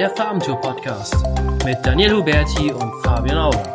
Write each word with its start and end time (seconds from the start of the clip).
der 0.00 0.08
Farbentour-Podcast 0.08 1.14
mit 1.62 1.76
Daniel 1.84 2.14
Huberti 2.14 2.72
und 2.72 2.90
Fabian 3.04 3.36
Auer. 3.36 3.74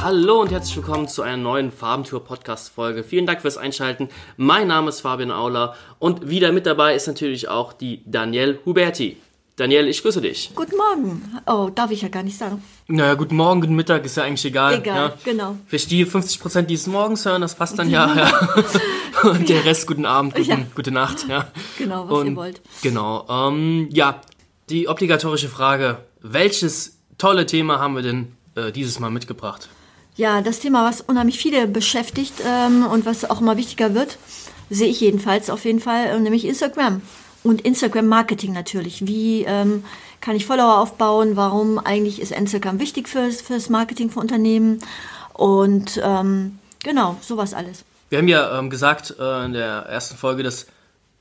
Hallo 0.00 0.42
und 0.42 0.52
herzlich 0.52 0.76
willkommen 0.76 1.08
zu 1.08 1.22
einer 1.22 1.38
neuen 1.38 1.72
Farbentour-Podcast-Folge. 1.72 3.02
Vielen 3.02 3.26
Dank 3.26 3.40
fürs 3.40 3.56
Einschalten. 3.56 4.10
Mein 4.36 4.68
Name 4.68 4.90
ist 4.90 5.00
Fabian 5.00 5.32
Auler 5.32 5.74
und 5.98 6.28
wieder 6.30 6.52
mit 6.52 6.66
dabei 6.66 6.94
ist 6.94 7.08
natürlich 7.08 7.48
auch 7.48 7.72
die 7.72 8.04
Danielle 8.06 8.60
Huberti. 8.64 9.16
Daniel, 9.58 9.88
ich 9.88 10.02
grüße 10.02 10.20
dich. 10.20 10.52
Guten 10.54 10.76
Morgen. 10.76 11.40
Oh, 11.46 11.68
darf 11.74 11.90
ich 11.90 12.02
ja 12.02 12.08
gar 12.08 12.22
nicht 12.22 12.38
sagen. 12.38 12.62
Naja, 12.86 13.14
guten 13.14 13.34
Morgen, 13.34 13.60
guten 13.60 13.74
Mittag, 13.74 14.04
ist 14.04 14.16
ja 14.16 14.22
eigentlich 14.22 14.44
egal. 14.44 14.74
Egal, 14.78 15.08
ja. 15.08 15.14
genau. 15.24 15.56
Vielleicht 15.66 15.90
die 15.90 16.06
50%, 16.06 16.62
die 16.62 16.74
es 16.74 16.86
morgens 16.86 17.24
hören, 17.24 17.42
das 17.42 17.56
passt 17.56 17.76
dann 17.76 17.90
ja. 17.90 18.14
ja. 19.24 19.28
Und 19.28 19.48
der 19.48 19.64
Rest, 19.64 19.88
guten 19.88 20.06
Abend, 20.06 20.36
guten, 20.36 20.48
Ja. 20.48 20.58
gute 20.76 20.92
Nacht. 20.92 21.26
Ja. 21.28 21.48
Genau, 21.76 22.08
was 22.08 22.18
Und, 22.20 22.26
ihr 22.28 22.36
wollt. 22.36 22.60
Genau. 22.82 23.26
Ähm, 23.28 23.88
ja, 23.90 24.20
die 24.70 24.86
obligatorische 24.86 25.48
Frage, 25.48 26.04
welches 26.20 27.00
tolle 27.18 27.44
Thema 27.44 27.80
haben 27.80 27.96
wir 27.96 28.02
denn 28.02 28.36
äh, 28.54 28.70
dieses 28.70 29.00
Mal 29.00 29.10
mitgebracht? 29.10 29.68
Ja, 30.14 30.40
das 30.40 30.60
Thema, 30.60 30.88
was 30.88 31.00
unheimlich 31.00 31.40
viele 31.40 31.66
beschäftigt 31.66 32.34
ähm, 32.46 32.86
und 32.86 33.06
was 33.06 33.28
auch 33.28 33.40
immer 33.40 33.56
wichtiger 33.56 33.92
wird, 33.92 34.18
sehe 34.70 34.88
ich 34.88 35.00
jedenfalls 35.00 35.50
auf 35.50 35.64
jeden 35.64 35.80
Fall, 35.80 36.06
äh, 36.06 36.20
nämlich 36.20 36.44
Instagram. 36.44 37.02
Und 37.48 37.62
Instagram-Marketing 37.62 38.52
natürlich. 38.52 39.06
Wie 39.06 39.44
ähm, 39.44 39.82
kann 40.20 40.36
ich 40.36 40.44
Follower 40.44 40.78
aufbauen? 40.78 41.34
Warum 41.34 41.78
eigentlich 41.78 42.20
ist 42.20 42.30
Instagram 42.30 42.78
wichtig 42.78 43.08
fürs, 43.08 43.40
fürs 43.40 43.70
Marketing 43.70 44.10
für 44.10 44.20
Unternehmen? 44.20 44.80
Und 45.32 45.98
ähm, 46.04 46.58
genau, 46.84 47.16
sowas 47.22 47.54
alles. 47.54 47.84
Wir 48.10 48.18
haben 48.18 48.28
ja 48.28 48.58
ähm, 48.58 48.68
gesagt 48.68 49.14
äh, 49.18 49.44
in 49.46 49.54
der 49.54 49.86
ersten 49.88 50.18
Folge, 50.18 50.42
dass 50.42 50.66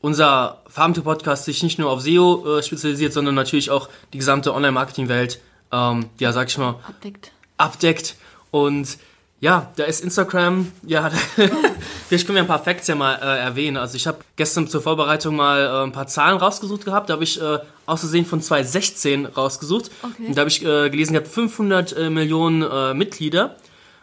unser 0.02 0.62
Farmtour-Podcast 0.68 1.46
sich 1.46 1.64
nicht 1.64 1.80
nur 1.80 1.90
auf 1.90 2.02
SEO 2.02 2.58
äh, 2.58 2.64
spezialisiert, 2.64 3.14
sondern 3.14 3.36
natürlich 3.36 3.72
auch 3.72 3.88
die 4.12 4.18
gesamte 4.18 4.54
Online-Marketing-Welt, 4.54 5.40
ähm, 5.72 6.10
ja, 6.20 6.34
sag 6.34 6.50
ich 6.50 6.58
mal, 6.58 6.76
Abdeckt. 6.88 7.32
abdeckt. 7.56 8.16
Und 8.52 8.98
ja, 9.40 9.72
da 9.76 9.84
ist 9.84 10.04
Instagram, 10.04 10.72
ja, 10.84 11.10
vielleicht 12.08 12.26
können 12.26 12.38
wir 12.38 12.42
ein 12.42 12.48
paar 12.48 12.64
Facts 12.64 12.88
ja 12.88 12.96
mal 12.96 13.16
äh, 13.22 13.40
erwähnen. 13.40 13.78
Also 13.78 13.96
ich 13.96 14.08
habe 14.08 14.18
gestern 14.36 14.68
zur 14.68 14.82
Vorbereitung 14.82 15.36
mal 15.36 15.60
äh, 15.62 15.84
ein 15.84 15.92
paar 15.92 16.08
Zahlen 16.08 16.38
rausgesucht 16.38 16.86
gehabt. 16.86 17.10
Da 17.10 17.14
habe 17.14 17.24
ich 17.24 17.40
äh, 17.42 17.60
auszusehen 17.86 18.26
von 18.26 18.42
2016 18.42 19.26
rausgesucht. 19.28 19.92
Okay. 20.02 20.28
Und 20.28 20.36
da 20.38 20.42
habe 20.42 20.50
ich 20.50 20.64
äh, 20.66 20.90
gelesen, 20.90 21.14
ihr 21.14 21.20
habt 21.20 21.28
500 21.28 21.96
äh, 21.96 22.10
Millionen 22.10 22.64
äh, 22.64 22.94
Mitglieder. 22.94 23.56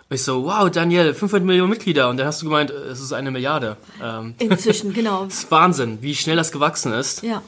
Und 0.09 0.15
ich 0.15 0.23
so, 0.23 0.45
wow, 0.45 0.71
Daniel, 0.71 1.15
500 1.15 1.45
Millionen 1.45 1.71
Mitglieder. 1.71 2.09
Und 2.11 2.19
dann 2.19 2.27
hast 2.27 2.41
du 2.43 2.47
gemeint, 2.47 2.71
äh, 2.71 2.75
es 2.75 3.01
ist 3.01 3.12
eine 3.12 3.31
Milliarde. 3.31 3.77
Ähm, 4.03 4.35
Inzwischen, 4.39 4.93
genau. 4.93 5.25
das 5.25 5.35
ist 5.39 5.51
Wahnsinn, 5.51 5.99
wie 6.01 6.15
schnell 6.15 6.37
das 6.37 6.53
gewachsen 6.53 6.93
ist. 6.93 7.23
Ja, 7.25 7.43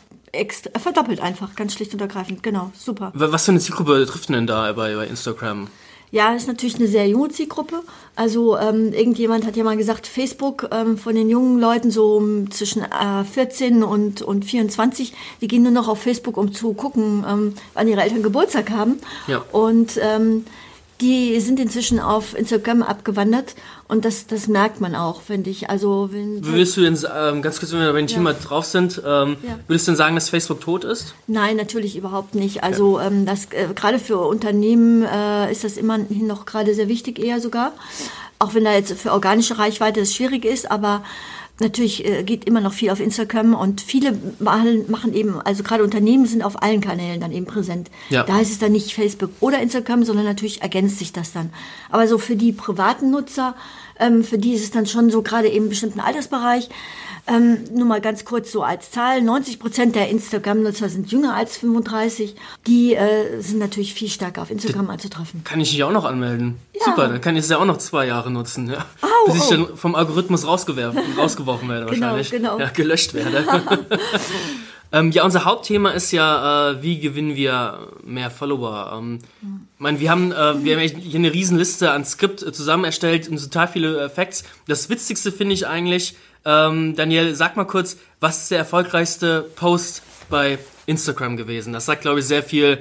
verdoppelt 0.77 1.21
einfach, 1.21 1.55
ganz 1.55 1.75
schlicht 1.75 1.93
und 1.95 2.01
ergreifend. 2.01 2.43
Genau, 2.43 2.73
super. 2.77 3.13
Wa- 3.15 3.31
Was 3.31 3.45
für 3.45 3.53
eine 3.53 3.61
Zielgruppe 3.61 4.05
trifft 4.07 4.29
denn 4.29 4.47
da 4.47 4.73
bei, 4.73 4.95
bei 4.97 5.07
Instagram? 5.07 5.69
Ja, 6.11 6.35
ist 6.35 6.47
natürlich 6.47 6.77
eine 6.77 6.87
sehr 6.87 7.09
junge 7.09 7.29
Zielgruppe. 7.31 7.83
Also 8.15 8.57
ähm, 8.57 8.93
irgendjemand 8.93 9.45
hat 9.45 9.57
ja 9.57 9.65
mal 9.65 9.77
gesagt, 9.77 10.07
Facebook 10.07 10.69
ähm, 10.73 10.97
von 10.97 11.15
den 11.15 11.29
jungen 11.29 11.59
Leuten 11.59 11.91
so 11.91 12.17
um, 12.17 12.51
zwischen 12.51 12.83
äh, 12.83 13.25
14 13.25 13.83
und, 13.83 14.23
und 14.23 14.45
24, 14.45 15.13
die 15.41 15.49
gehen 15.49 15.63
nur 15.63 15.73
noch 15.73 15.89
auf 15.89 16.01
Facebook, 16.01 16.37
um 16.37 16.53
zu 16.53 16.73
gucken, 16.73 17.25
ähm, 17.29 17.55
wann 17.75 17.89
ihre 17.89 18.03
Eltern 18.03 18.23
Geburtstag 18.23 18.71
haben. 18.71 19.01
Ja. 19.27 19.45
Und 19.53 19.99
ähm, 20.01 20.47
die 21.01 21.39
sind 21.41 21.61
inzwischen 21.61 22.01
auf 22.01 22.37
Instagram 22.37 22.83
abgewandert 22.83 23.55
und 23.89 24.05
das, 24.05 24.27
das 24.27 24.49
merkt 24.49 24.81
man 24.81 24.95
auch, 24.95 25.21
finde 25.21 25.51
ich. 25.51 25.69
Also 25.69 26.09
wenn 26.11 26.45
Würdest 26.45 26.77
du 26.77 26.81
denn, 26.81 26.99
ähm, 27.15 27.43
ganz 27.43 27.59
kurz, 27.61 27.73
wenn 27.73 27.81
wir 27.81 27.93
bei 27.93 27.99
dem 27.99 28.07
Thema 28.07 28.33
drauf 28.33 28.65
sind, 28.65 29.01
ähm, 29.07 29.37
Ja. 29.43 29.59
würdest 29.67 29.87
du 29.87 29.93
denn 29.93 29.97
sagen, 29.97 30.15
dass 30.15 30.31
Facebook 30.31 30.61
tot 30.61 30.85
ist? 30.85 31.15
Nein, 31.27 31.57
natürlich 31.57 31.97
überhaupt 31.97 32.35
nicht. 32.35 32.65
Also 32.65 32.99
ähm, 32.99 33.27
das 33.27 33.47
äh, 33.53 33.69
gerade 33.75 33.99
für 33.99 34.19
Unternehmen 34.19 35.05
äh, 35.05 35.53
ist 35.53 35.65
das 35.65 35.77
immerhin 35.77 36.27
noch 36.27 36.47
gerade 36.47 36.75
sehr 36.75 36.89
wichtig, 36.89 37.19
eher 37.19 37.41
sogar. 37.41 37.73
Auch 38.39 38.55
wenn 38.55 38.65
da 38.65 38.73
jetzt 38.73 38.93
für 38.93 39.13
organische 39.13 39.59
Reichweite 39.59 40.01
es 40.01 40.15
schwierig 40.15 40.45
ist, 40.45 40.71
aber 40.71 41.03
natürlich 41.61 42.05
äh, 42.05 42.23
geht 42.23 42.45
immer 42.45 42.61
noch 42.61 42.73
viel 42.73 42.91
auf 42.91 43.01
Instagram 43.01 43.55
und 43.55 43.81
viele 43.81 44.19
machen, 44.39 44.85
machen 44.89 45.15
eben, 45.15 45.41
also 45.41 45.63
gerade 45.63 45.85
Unternehmen 45.85 46.27
sind 46.27 46.43
auf 46.43 46.63
allen 46.63 46.81
Kanälen 46.81 47.21
dann 47.21 47.33
eben 47.33 47.47
präsent. 47.47 47.91
Ja. 48.11 48.25
Da 48.25 48.35
heißt 48.35 48.51
es 48.51 48.59
dann 48.59 48.73
nicht 48.73 48.95
Facebook 48.95 49.31
oder 49.41 49.61
Instagram, 49.61 50.05
sondern 50.05 50.25
natürlich 50.25 50.63
ergänzt 50.63 50.99
sich 50.99 51.13
das 51.13 51.33
dann. 51.33 51.51
Aber 51.91 52.07
so 52.09 52.19
für 52.19 52.37
die 52.37 52.53
privaten 52.53 53.11
Nutzer, 53.11 53.55
ähm, 53.99 54.25
für 54.25 54.39
die 54.39 54.53
ist 54.55 54.63
es 54.63 54.71
dann 54.71 54.87
schon 54.87 55.11
so 55.11 55.23
gerade 55.23 55.49
eben 55.49 55.65
im 55.65 55.69
bestimmten 55.71 56.01
Altersbereich. 56.01 56.69
Ähm, 57.29 57.65
nur 57.73 57.87
mal 57.87 58.01
ganz 58.01 58.25
kurz 58.25 58.53
so 58.53 58.63
als 58.63 58.93
Zahl, 58.93 59.21
90 59.21 59.59
Prozent 59.59 59.97
der 59.97 60.09
Instagram-Nutzer 60.11 60.89
sind 60.89 61.11
jünger 61.11 61.35
als 61.35 61.57
35. 61.57 62.37
Die 62.69 62.95
äh, 62.95 63.41
sind 63.41 63.59
natürlich 63.59 63.95
viel 63.95 64.09
stärker 64.09 64.43
auf 64.43 64.51
Instagram 64.51 64.89
anzutreffen. 64.91 65.43
Kann 65.43 65.61
ich 65.61 65.73
mich 65.73 65.83
auch 65.83 65.91
noch 65.91 66.05
anmelden? 66.05 66.57
Ja. 66.73 66.85
Super, 66.85 67.09
dann 67.09 67.21
kann 67.21 67.35
ich 67.35 67.43
es 67.43 67.51
ja 67.51 67.59
auch 67.59 67.65
noch 67.65 67.79
zwei 67.79 68.07
Jahre 68.07 68.31
nutzen, 68.31 68.71
ja. 68.71 68.87
Au, 69.03 69.33
Bis 69.33 69.37
ich 69.37 69.43
au. 69.43 69.51
dann 69.51 69.77
vom 69.77 69.97
Algorithmus 69.97 70.47
rausgewerfen, 70.47 71.03
rausgeworfen 71.19 71.69
werde 71.69 71.87
Genau, 71.93 72.07
wahrscheinlich. 72.07 72.31
genau. 72.31 72.61
Ja, 72.61 72.69
gelöscht 72.69 73.13
werde. 73.15 73.45
ähm, 74.93 75.11
ja, 75.11 75.25
unser 75.25 75.45
Hauptthema 75.45 75.91
ist 75.91 76.13
ja, 76.13 76.71
äh, 76.71 76.83
wie 76.83 77.01
gewinnen 77.01 77.35
wir 77.35 77.89
mehr 78.05 78.31
Follower? 78.31 78.93
Ähm, 78.97 79.19
ich 79.43 79.81
meine, 79.81 80.01
wir 80.01 80.11
haben, 80.11 80.33
äh, 80.33 80.65
wir 80.65 80.77
haben 80.77 80.89
hier 80.89 81.19
eine 81.19 81.33
Riesenliste 81.33 81.91
an 81.91 82.05
Skript 82.05 82.43
äh, 82.43 82.53
zusammen 82.53 82.85
erstellt 82.85 83.29
und 83.29 83.39
total 83.39 83.69
viele 83.69 84.05
äh, 84.05 84.09
Facts. 84.09 84.45
Das 84.69 84.89
Witzigste 84.89 85.33
finde 85.33 85.55
ich 85.55 85.67
eigentlich, 85.67 86.17
ähm, 86.45 86.95
Daniel, 86.95 87.35
sag 87.35 87.57
mal 87.57 87.65
kurz, 87.65 87.97
was 88.21 88.43
ist 88.43 88.51
der 88.53 88.59
erfolgreichste 88.59 89.43
Post 89.57 90.03
bei 90.31 90.59
Instagram 90.87 91.37
gewesen? 91.37 91.73
Das 91.73 91.87
sagt, 91.87 92.03
glaube 92.03 92.21
ich, 92.21 92.27
sehr 92.27 92.45
viel 92.45 92.79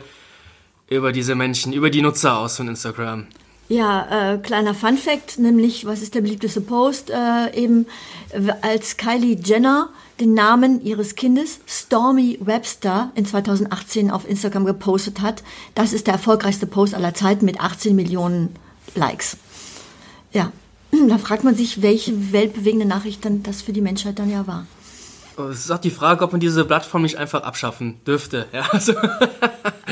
über 0.87 1.11
diese 1.11 1.33
Menschen, 1.33 1.73
über 1.73 1.89
die 1.89 2.03
Nutzer 2.03 2.37
aus 2.37 2.57
von 2.57 2.67
Instagram. 2.67 3.25
Ja, 3.67 4.33
äh, 4.33 4.37
kleiner 4.37 4.75
Fun 4.75 4.97
Fact, 4.97 5.39
nämlich, 5.39 5.85
was 5.85 6.03
ist 6.03 6.13
der 6.13 6.21
beliebteste 6.21 6.61
Post? 6.61 7.09
Äh, 7.09 7.55
eben, 7.55 7.87
als 8.61 8.97
Kylie 8.97 9.39
Jenner 9.43 9.89
den 10.19 10.33
Namen 10.33 10.81
ihres 10.81 11.15
Kindes 11.15 11.59
Stormy 11.67 12.37
Webster 12.41 13.11
in 13.15 13.25
2018 13.25 14.11
auf 14.11 14.27
Instagram 14.27 14.65
gepostet 14.65 15.21
hat. 15.21 15.43
Das 15.73 15.93
ist 15.93 16.07
der 16.07 16.13
erfolgreichste 16.13 16.67
Post 16.67 16.93
aller 16.93 17.13
Zeiten 17.13 17.45
mit 17.45 17.59
18 17.59 17.95
Millionen 17.95 18.55
Likes. 18.95 19.37
Ja, 20.31 20.51
da 21.09 21.17
fragt 21.17 21.43
man 21.43 21.55
sich, 21.55 21.81
welche 21.81 22.31
weltbewegende 22.31 22.85
Nachricht 22.85 23.25
dann 23.25 23.43
das 23.43 23.61
für 23.61 23.73
die 23.73 23.81
Menschheit 23.81 24.19
dann 24.19 24.29
ja 24.31 24.47
war. 24.47 24.65
Es 25.37 25.65
ist 25.65 25.71
auch 25.71 25.79
die 25.79 25.91
Frage, 25.91 26.23
ob 26.23 26.31
man 26.31 26.39
diese 26.39 26.63
Plattform 26.63 27.01
nicht 27.01 27.17
einfach 27.17 27.43
abschaffen 27.43 27.99
dürfte. 28.05 28.45
Ja, 28.53 28.67
also, 28.71 28.93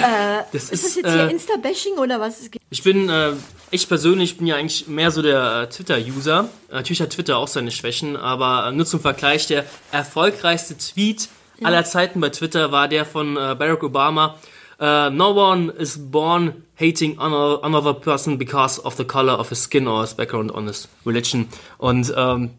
das 0.51 0.63
Ist 0.69 0.71
das 0.71 0.71
ist, 0.71 0.95
jetzt 0.97 1.11
hier 1.11 1.27
äh, 1.27 1.31
Insta-Bashing 1.31 1.97
oder 1.97 2.19
was? 2.19 2.49
ich 2.69 2.83
bin, 2.83 3.09
äh, 3.09 3.33
ich 3.71 3.87
persönlich 3.87 4.37
bin 4.37 4.47
ja 4.47 4.55
eigentlich 4.55 4.87
mehr 4.87 5.11
so 5.11 5.21
der 5.21 5.63
äh, 5.63 5.69
Twitter-User. 5.69 6.47
Natürlich 6.71 7.01
hat 7.01 7.09
Twitter 7.11 7.37
auch 7.37 7.47
seine 7.47 7.71
Schwächen, 7.71 8.15
aber 8.15 8.67
äh, 8.67 8.71
nur 8.71 8.85
zum 8.85 9.01
Vergleich, 9.01 9.47
der 9.47 9.65
erfolgreichste 9.91 10.77
Tweet 10.77 11.29
aller 11.61 11.83
Zeiten 11.85 12.19
bei 12.19 12.29
Twitter 12.29 12.71
war 12.71 12.87
der 12.87 13.05
von 13.05 13.35
äh, 13.35 13.55
Barack 13.57 13.83
Obama. 13.83 14.35
Äh, 14.79 15.09
no 15.11 15.31
one 15.31 15.71
is 15.71 15.97
born 16.11 16.63
hating 16.75 17.19
another, 17.19 17.63
another 17.63 17.93
person 17.93 18.37
because 18.37 18.83
of 18.83 18.95
the 18.95 19.05
color 19.05 19.39
of 19.39 19.49
his 19.49 19.63
skin 19.63 19.87
or 19.87 20.01
his 20.01 20.13
background 20.13 20.51
on 20.53 20.67
his 20.67 20.89
religion. 21.05 21.47
Und 21.77 22.13
ähm, 22.17 22.51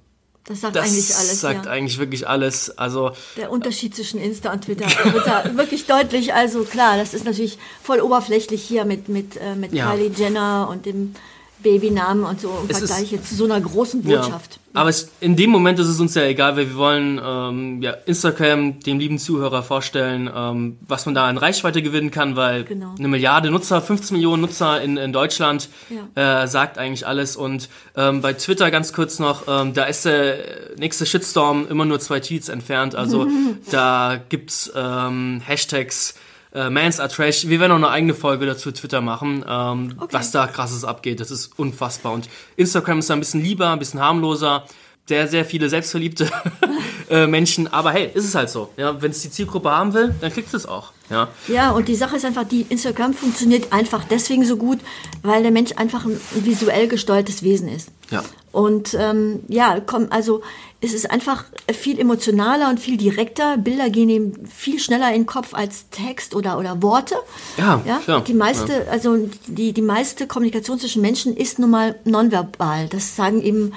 Das 0.47 0.61
sagt 0.61 0.77
das 0.77 0.85
eigentlich 0.85 1.15
alles. 1.17 1.41
sagt 1.41 1.65
ja. 1.67 1.73
eigentlich 1.73 1.99
wirklich 1.99 2.29
alles. 2.29 2.77
Also 2.77 3.13
Der 3.37 3.51
Unterschied 3.51 3.95
zwischen 3.95 4.21
Insta 4.21 4.53
und 4.53 4.65
Twitter 4.65 4.87
wird 5.13 5.27
da 5.27 5.57
wirklich 5.57 5.87
deutlich. 5.87 6.35
Also 6.35 6.65
klar, 6.65 6.99
das 6.99 7.15
ist 7.15 7.25
natürlich 7.25 7.59
voll 7.83 8.01
oberflächlich 8.01 8.63
hier 8.63 8.85
mit, 8.85 9.09
mit, 9.09 9.37
äh, 9.39 9.55
mit 9.55 9.73
Ja. 9.73 9.91
Kylie 9.93 10.11
Jenner 10.15 10.69
und 10.71 10.85
dem 10.85 11.15
Babynamen 11.65 12.23
und 12.25 12.41
so 12.41 12.49
im 12.63 12.71
Es 12.71 12.81
ist- 12.81 12.91
Vergleich 12.93 13.11
jetzt 13.11 13.29
zu 13.31 13.35
so 13.35 13.45
einer 13.47 13.61
großen 13.61 14.03
Botschaft. 14.03 14.55
Ja. 14.55 14.81
Aber 14.81 14.91
es, 14.91 15.09
in 15.21 15.37
dem 15.37 15.51
Moment 15.51 15.79
ist 15.79 15.87
es 15.87 16.01
uns 16.01 16.15
ja 16.17 16.23
egal, 16.25 16.57
weil 16.57 16.69
wir 16.69 16.77
wollen 16.77 17.21
ähm, 17.25 17.81
ja, 17.83 17.93
Instagram 18.07 18.81
dem 18.81 18.99
lieben 18.99 19.19
Zuhörer 19.21 19.63
vorstellen, 19.63 20.29
ähm, 20.35 20.79
was 20.89 21.07
man 21.07 21.15
da 21.15 21.27
an 21.29 21.39
Reichweite 21.39 21.81
gewinnen 21.81 22.11
kann, 22.11 22.35
weil 22.37 22.65
Genau. 22.65 22.95
eine 22.99 23.07
Milliarde 23.09 23.51
Nutzer, 23.53 23.81
15 23.81 24.17
Millionen 24.17 24.43
Nutzer 24.43 24.83
in, 24.83 24.97
in 24.97 25.13
Deutschland 25.13 25.69
Ja. 26.17 26.43
äh, 26.43 26.49
sagt 26.49 26.77
eigentlich 26.79 27.07
alles. 27.07 27.37
Und 27.37 27.69
ähm, 27.97 28.21
bei 28.21 28.33
Twitter 28.33 28.71
ganz 28.73 28.93
kurz 28.93 29.19
noch, 29.21 29.45
ähm, 29.49 29.75
da 29.75 29.85
ist 29.85 30.05
der 30.07 30.39
nächste 30.77 31.07
Shitstorm 31.07 31.67
immer 31.69 31.85
nur 31.85 32.01
zwei 32.01 32.19
Tweets 32.21 32.49
entfernt. 32.49 32.95
Also 32.97 33.29
da 33.71 34.21
gibt's 34.29 34.73
ähm, 34.75 35.41
Hashtags 35.47 36.15
äh, 36.55 36.71
Mans 36.71 37.01
are 37.01 37.09
Trash. 37.09 37.49
Wir 37.49 37.61
werden 37.61 37.73
auch 37.73 37.77
eine 37.77 37.89
eigene 37.91 38.15
Folge 38.15 38.47
dazu 38.47 38.71
Twitter 38.73 39.01
machen, 39.01 39.45
ähm, 39.49 39.95
Okay. 39.99 40.13
was 40.15 40.31
da 40.31 40.47
krasses 40.47 40.85
abgeht. 40.85 41.21
Das 41.21 41.31
ist 41.31 41.59
unfassbar. 41.59 42.13
Und 42.13 42.29
Instagram 42.57 43.01
ist 43.01 43.11
da 43.11 43.15
ein 43.15 43.21
bisschen 43.21 43.43
lieber, 43.43 43.71
ein 43.71 43.79
bisschen 43.79 44.01
harmloser. 44.01 44.65
Sehr, 45.07 45.29
sehr 45.29 45.45
viele 45.45 45.69
selbstverliebte 45.69 46.31
äh, 47.11 47.27
Menschen. 47.27 47.73
Aber 47.73 47.93
hey, 47.93 48.11
ist 48.15 48.25
es 48.25 48.35
halt 48.35 48.49
so. 48.49 48.71
Ja, 48.77 49.01
wenn 49.03 49.11
es 49.11 49.21
die 49.21 49.31
Zielgruppe 49.31 49.71
haben 49.71 49.93
will, 49.93 50.15
dann 50.21 50.33
kriegt 50.33 50.53
es 50.55 50.67
auch. 50.67 50.93
Ja. 51.11 51.29
Ja, 51.49 51.71
und 51.71 51.89
die 51.89 51.95
Sache 51.95 52.17
ist 52.17 52.25
einfach, 52.25 52.45
die 52.45 52.63
Instagram 52.69 53.13
funktioniert 53.13 53.73
einfach 53.73 54.05
deswegen 54.05 54.47
so 54.47 54.57
gut, 54.57 54.79
weil 55.23 55.43
der 55.43 55.53
Mensch 55.53 55.73
einfach 55.77 56.07
ein 56.07 56.19
visuell 56.33 56.89
gesteuertes 56.89 57.43
Wesen 57.43 57.69
ist. 57.69 57.91
Ja. 58.11 58.23
Und 58.53 58.97
ähm, 58.99 59.41
ja, 59.49 59.81
komm, 59.85 60.07
also 60.11 60.43
es 60.81 60.95
ist 60.95 61.11
einfach 61.11 61.45
viel 61.73 61.99
emotionaler 61.99 62.71
und 62.71 62.79
viel 62.79 62.97
direkter. 62.97 63.59
Bilder 63.59 63.91
gehen 63.91 64.09
ihm 64.09 64.47
viel 64.47 64.79
schneller 64.79 65.09
in 65.09 65.23
den 65.23 65.27
Kopf 65.27 65.53
als 65.53 65.91
Text 65.91 66.35
oder, 66.35 66.59
oder 66.59 66.83
Worte. 66.83 67.17
Ja, 67.57 67.83
klar. 68.05 68.23
Die 68.23 68.35
meiste, 68.35 68.87
also 68.91 69.29
die, 69.47 69.73
die 69.73 69.83
meiste 69.83 70.27
Kommunikation 70.27 70.79
zwischen 70.79 71.03
Menschen 71.03 71.37
ist 71.37 71.59
nun 71.59 71.71
mal 71.71 71.97
nonverbal. 72.05 72.89
Das 72.89 73.17
sagen 73.17 73.43
eben 73.43 73.73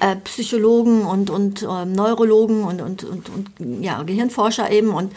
äh, 0.00 0.16
Psychologen 0.16 1.06
und, 1.06 1.30
und 1.30 1.62
ähm, 1.62 1.92
Neurologen 1.92 2.64
und, 2.64 2.82
und, 2.82 3.04
und, 3.04 3.28
und 3.30 3.82
ja, 3.82 4.02
Gehirnforscher 4.02 4.70
eben. 4.70 4.90
Und 4.90 5.12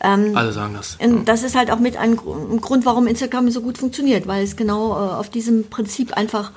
ähm, 0.00 0.36
Alle 0.36 0.52
sagen 0.52 0.74
das. 0.74 0.96
und 1.00 1.26
das 1.26 1.42
ist 1.42 1.54
halt 1.54 1.70
auch 1.70 1.78
mit 1.78 1.96
ein, 1.96 2.16
Gru- 2.16 2.34
ein 2.52 2.60
Grund, 2.60 2.84
warum 2.86 3.06
Instagram 3.06 3.50
so 3.50 3.60
gut 3.60 3.78
funktioniert, 3.78 4.26
weil 4.26 4.42
es 4.42 4.56
genau 4.56 4.92
äh, 4.92 5.14
auf 5.14 5.28
diesem 5.30 5.68
Prinzip 5.68 6.16
einfach 6.16 6.50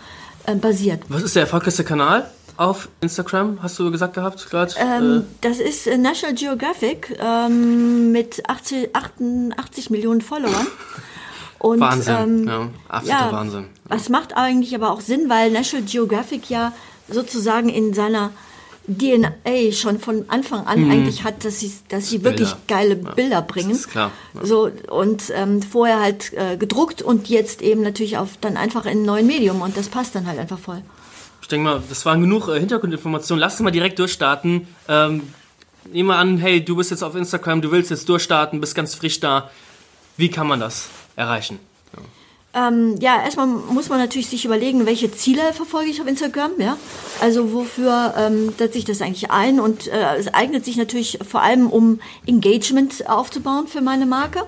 äh, 0.46 0.56
basiert. 0.56 1.04
Was 1.10 1.24
ist 1.24 1.36
der 1.36 1.44
erfolgreichste 1.44 1.84
Kanal 1.84 2.30
auf 2.58 2.88
Instagram? 3.02 3.60
Hast 3.62 3.78
du 3.78 3.92
gesagt 3.92 4.14
gehabt 4.16 4.50
gerade? 4.50 4.74
Ähm, 4.80 5.24
das 5.42 5.60
ist 5.60 5.86
äh, 5.88 5.98
National 5.98 6.34
Geographic 6.36 7.18
ähm, 7.22 8.12
mit 8.14 8.42
80, 8.50 8.96
88 8.96 9.90
Millionen 9.90 10.22
Followern. 10.22 10.68
Und, 11.60 11.80
Wahnsinn. 11.80 12.16
ähm, 12.16 12.48
ja, 12.48 12.70
absoluter 12.90 13.32
Wahnsinn. 13.32 13.66
Das 13.90 14.10
macht 14.10 14.38
eigentlich 14.38 14.76
aber 14.76 14.92
auch 14.92 15.02
Sinn, 15.02 15.30
weil 15.30 15.50
National 15.52 15.86
Geographic 15.86 16.48
ja 16.50 16.74
sozusagen 17.10 17.70
in 17.70 17.94
seiner 17.94 18.32
DNA 18.88 19.72
schon 19.72 20.00
von 20.00 20.26
Anfang 20.30 20.68
an 20.68 20.92
eigentlich 20.92 21.24
hat, 21.24 21.44
dass 21.44 21.60
sie, 21.60 21.72
dass 21.90 22.10
sie 22.10 22.24
wirklich 22.24 22.50
Mhm. 22.50 22.58
Bilder. 22.68 22.68
geile 22.68 22.96
Bilder 22.96 23.42
bringen. 23.42 23.70
Das 23.70 23.80
ist 23.80 23.90
klar. 23.90 24.12
Ja. 24.36 24.46
So 24.46 24.70
und 24.90 25.24
ähm, 25.34 25.62
vorher 25.64 26.00
halt 26.02 26.34
äh, 26.34 26.56
gedruckt 26.58 27.02
und 27.02 27.28
jetzt 27.28 27.62
eben 27.64 27.82
natürlich 27.82 28.18
auf 28.18 28.38
dann 28.42 28.58
einfach 28.58 28.86
in 28.86 28.92
einem 28.92 29.06
neuen 29.06 29.28
Medium 29.28 29.62
und 29.62 29.76
das 29.76 29.90
passt 29.90 30.14
dann 30.14 30.28
halt 30.28 30.38
einfach 30.38 30.60
voll. 30.60 30.82
Ich 31.42 31.48
denke 31.48 31.64
mal, 31.64 31.84
das 31.90 32.06
waren 32.06 32.22
genug 32.22 32.48
äh, 32.48 32.60
Hintergrundinformationen. 32.60 33.40
Lass 33.40 33.54
uns 33.54 33.62
mal 33.62 33.72
direkt 33.72 33.98
durchstarten. 33.98 34.68
Ähm, 34.88 35.22
nehmen 35.92 36.10
wir 36.10 36.18
an, 36.18 36.38
hey, 36.38 36.64
du 36.64 36.76
bist 36.76 36.92
jetzt 36.92 37.04
auf 37.04 37.16
Instagram, 37.16 37.62
du 37.62 37.72
willst 37.72 37.90
jetzt 37.90 38.08
durchstarten, 38.08 38.62
bist 38.62 38.76
ganz 38.76 38.94
frisch 38.94 39.20
da. 39.20 39.50
Wie 40.18 40.30
kann 40.30 40.46
man 40.48 40.60
das 40.60 40.90
erreichen? 41.16 41.60
Ähm, 42.56 42.96
ja, 43.02 43.22
erstmal 43.22 43.48
muss 43.48 43.90
man 43.90 44.00
natürlich 44.00 44.30
sich 44.30 44.46
überlegen, 44.46 44.86
welche 44.86 45.12
Ziele 45.12 45.52
verfolge 45.52 45.90
ich 45.90 46.00
auf 46.00 46.08
Instagram, 46.08 46.52
ja. 46.58 46.78
Also 47.20 47.52
wofür 47.52 48.14
ähm, 48.18 48.54
setze 48.58 48.78
ich 48.78 48.86
das 48.86 49.02
eigentlich 49.02 49.30
ein? 49.30 49.60
Und 49.60 49.88
äh, 49.88 50.16
es 50.16 50.34
eignet 50.34 50.64
sich 50.64 50.78
natürlich 50.78 51.20
vor 51.28 51.42
allem, 51.42 51.70
um 51.70 52.00
Engagement 52.26 53.10
aufzubauen 53.10 53.68
für 53.68 53.82
meine 53.82 54.06
Marke. 54.06 54.44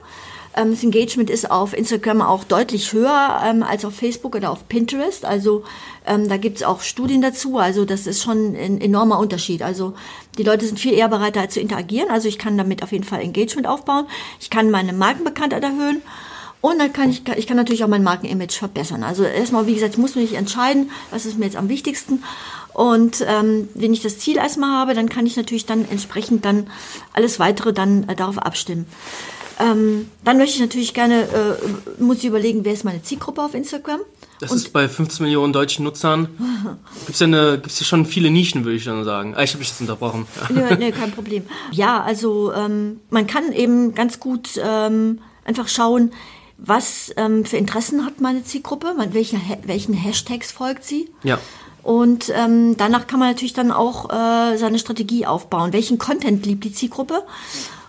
Ähm, 0.56 0.72
das 0.72 0.84
Engagement 0.84 1.30
ist 1.30 1.52
auf 1.52 1.78
Instagram 1.78 2.22
auch 2.22 2.46
deutlich 2.46 2.94
höher 2.94 3.42
ähm, 3.46 3.62
als 3.62 3.84
auf 3.84 3.96
Facebook 3.96 4.36
oder 4.36 4.52
auf 4.52 4.70
Pinterest. 4.70 5.26
Also 5.26 5.66
ähm, 6.06 6.30
da 6.30 6.38
gibt's 6.38 6.64
auch 6.64 6.82
Studien 6.82 7.22
dazu. 7.22 7.58
Also 7.58 7.84
das 7.84 8.08
ist 8.08 8.24
schon 8.24 8.56
ein 8.56 8.80
enormer 8.80 9.20
Unterschied. 9.20 9.62
Also 9.62 9.96
die 10.38 10.44
Leute 10.44 10.66
sind 10.66 10.80
viel 10.80 10.94
eher 10.94 11.10
bereit, 11.10 11.36
da 11.36 11.50
zu 11.50 11.60
interagieren. 11.60 12.10
Also 12.10 12.30
ich 12.30 12.40
kann 12.40 12.58
damit 12.58 12.84
auf 12.84 12.94
jeden 12.94 13.04
Fall 13.04 13.20
Engagement 13.20 13.68
aufbauen. 13.68 14.08
Ich 14.40 14.50
kann 14.50 14.72
meine 14.72 14.94
Markenbekanntheit 14.94 15.64
erhöhen. 15.64 16.02
Und 16.62 16.80
dann 16.80 16.92
kann 16.92 17.10
ich, 17.10 17.22
ich 17.38 17.48
kann 17.48 17.58
natürlich 17.58 17.84
auch 17.84 17.88
mein 17.88 18.04
Markenimage 18.04 18.58
verbessern. 18.58 19.04
Also 19.04 19.24
erstmal, 19.24 19.68
wie 19.68 19.76
gesagt, 19.76 19.94
ich 19.94 20.00
muss 20.00 20.16
mich 20.16 20.34
entscheiden, 20.34 20.90
was 21.12 21.26
ist 21.26 21.38
mir 21.38 21.46
jetzt 21.46 21.56
am 21.56 21.70
wichtigsten. 21.70 22.24
Und 22.74 23.24
ähm, 23.28 23.70
wenn 23.74 23.94
ich 23.94 24.02
das 24.02 24.20
Ziel 24.20 24.38
erstmal 24.38 24.72
habe, 24.72 24.94
dann 24.94 25.10
kann 25.10 25.26
ich 25.26 25.36
natürlich 25.36 25.66
dann 25.66 25.88
entsprechend 25.90 26.46
dann 26.46 26.68
alles 27.14 27.40
weitere 27.40 27.74
dann 27.74 28.08
äh, 28.08 28.16
darauf 28.16 28.38
abstimmen. 28.38 28.86
Ähm, 29.60 30.10
dann 30.24 30.38
möchte 30.38 30.56
ich 30.56 30.62
natürlich 30.62 30.94
gerne, 30.94 31.24
äh, 31.24 32.02
muss 32.02 32.18
ich 32.18 32.26
überlegen, 32.26 32.64
wer 32.66 32.74
ist 32.74 32.84
meine 32.84 33.02
Zielgruppe 33.02 33.42
auf 33.42 33.56
Instagram. 33.56 34.02
Das 34.40 34.52
ist 34.52 34.72
bei 34.72 34.88
15 34.88 35.24
Millionen 35.24 35.52
deutschen 35.52 35.84
Nutzern. 35.84 36.28
Gibt's 37.08 37.20
ja, 37.20 37.26
eine, 37.26 37.60
gibt's 37.60 37.80
ja 37.80 37.86
schon 37.86 38.06
viele 38.06 38.30
Nischen, 38.30 38.66
würde 38.66 38.78
ich 38.78 38.86
dann 38.86 39.04
sagen. 39.04 39.34
Ah, 39.36 39.42
ich 39.42 39.52
habe 39.52 39.60
mich 39.60 39.70
jetzt 39.70 39.82
unterbrochen. 39.82 40.28
Nö, 40.50 40.62
nö, 40.78 40.92
kein 40.92 41.12
Problem. 41.16 41.44
Ja, 41.72 42.04
also 42.04 42.54
ähm, 42.54 43.00
man 43.10 43.26
kann 43.26 43.52
eben 43.52 43.96
ganz 43.96 44.20
gut 44.20 44.50
ähm, 44.64 45.22
einfach 45.44 45.68
schauen, 45.68 46.12
was 46.58 47.14
ähm, 47.18 47.46
für 47.46 47.58
Interessen 47.58 48.06
hat 48.06 48.20
meine 48.20 48.44
Zielgruppe, 48.44 48.94
man, 48.96 49.14
welche, 49.14 49.38
Ha- 49.38 49.58
welchen 49.64 49.94
Hashtags 49.94 50.52
folgt 50.52 50.84
sie. 50.84 51.10
Ja. 51.24 51.40
Und 51.84 52.32
ähm, 52.36 52.76
danach 52.78 53.08
kann 53.08 53.20
man 53.20 53.30
natürlich 53.30 53.54
dann 53.54 53.72
auch 53.72 54.10
äh, 54.10 54.58
seine 54.58 54.78
Strategie 54.80 55.26
aufbauen. 55.26 55.72
Welchen 55.72 55.98
Content 55.98 56.46
liebt 56.46 56.64
die 56.66 56.74
Zielgruppe? 56.74 57.24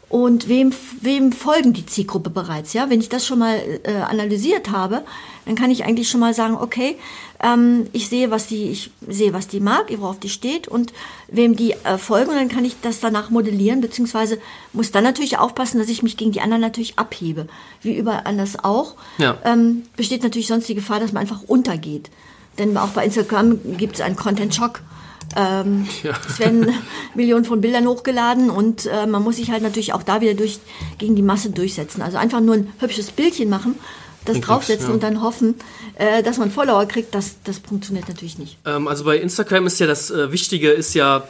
Und 0.09 0.49
wem, 0.49 0.73
wem 1.03 1.33
folgen 1.33 1.75
die 1.75 1.85
Zielgruppe 1.85 2.31
bereits? 2.31 2.73
Ja, 2.73 2.89
wenn 2.89 3.01
ich 3.01 3.11
das 3.11 3.27
schon 3.27 3.41
mal 3.41 3.61
äh, 3.83 3.93
analysiert 3.97 4.71
habe, 4.71 5.03
dann 5.45 5.55
kann 5.55 5.71
ich 5.71 5.85
eigentlich 5.85 6.09
schon 6.09 6.21
mal 6.21 6.33
sagen, 6.33 6.57
okay, 6.57 6.97
ähm, 7.43 7.87
ich 7.93 8.09
sehe, 8.09 8.31
was 8.31 8.47
die, 8.47 8.71
ich 8.71 8.91
sehe, 9.07 9.35
was 9.35 9.49
die 9.49 9.61
mag, 9.61 9.87
worauf 9.99 10.19
die 10.19 10.31
steht 10.31 10.67
und 10.67 10.95
wem 11.29 11.57
die 11.57 11.73
äh, 11.73 11.99
folgen. 11.99 12.31
Und 12.31 12.37
dann 12.37 12.49
kann 12.49 12.65
ich 12.65 12.77
das 12.81 13.01
danach 13.01 13.29
modellieren, 13.29 13.83
beziehungsweise 13.83 14.39
muss 14.73 14.93
dann 14.93 15.05
natürlich 15.05 15.37
aufpassen, 15.37 15.79
dass 15.79 15.91
ich 15.91 16.03
mich 16.03 16.17
gegen 16.17 16.33
die 16.33 16.41
anderen 16.41 16.63
natürlich 16.63 16.99
abhebe. 16.99 17.47
Wie 17.83 17.95
überall 17.95 18.23
anders 18.25 18.65
auch. 18.65 18.95
Ja. 19.19 19.37
Ähm, 19.45 19.83
besteht 19.97 20.23
natürlich 20.23 20.49
sonst 20.49 20.69
die 20.69 20.75
Gefahr, 20.75 21.01
dass 21.01 21.13
man 21.13 21.21
einfach 21.21 21.43
untergeht. 21.43 22.11
Denn 22.59 22.77
auch 22.79 22.89
bei 22.89 23.05
Instagram 23.05 23.77
gibt 23.77 23.97
es 23.97 24.01
einen 24.01 24.17
Content-Schock. 24.17 24.81
Ähm, 25.37 25.87
Ja. 26.03 26.13
Es 26.29 26.39
werden 26.39 26.73
Millionen 27.15 27.45
von 27.45 27.61
Bildern 27.61 27.87
hochgeladen 27.87 28.51
und 28.51 28.87
äh, 28.87 29.07
man 29.07 29.23
muss 29.23 29.37
sich 29.37 29.51
halt 29.51 29.63
natürlich 29.63 29.93
auch 29.93 30.03
da 30.03 30.21
wieder 30.21 30.35
durch, 30.35 30.59
gegen 30.99 31.17
die 31.17 31.23
Masse 31.23 31.51
durchsetzen. 31.51 32.03
Also 32.03 32.17
einfach 32.19 32.41
nur 32.41 32.57
ein 32.57 32.73
hübsches 32.79 33.11
Bildchen 33.11 33.49
machen, 33.49 33.75
das 34.25 34.35
Bringt 34.35 34.49
draufsetzen 34.49 34.87
nix, 34.87 34.89
ja. 34.89 34.95
und 34.95 35.03
dann 35.03 35.23
hoffen, 35.23 35.55
äh, 35.97 36.23
dass 36.23 36.39
man 36.39 36.51
Follower 36.51 36.87
kriegt, 36.87 37.15
das, 37.15 37.37
das 37.45 37.59
funktioniert 37.59 38.09
natürlich 38.09 38.39
nicht. 38.39 38.59
Ähm, 38.65 38.89
also 38.89 39.05
bei 39.05 39.19
Instagram 39.19 39.67
ist 39.67 39.79
ja 39.81 39.87
das 39.87 40.11
äh, 40.11 40.33
Wichtige, 40.33 40.71
ist 40.71 40.95
ja, 40.95 41.27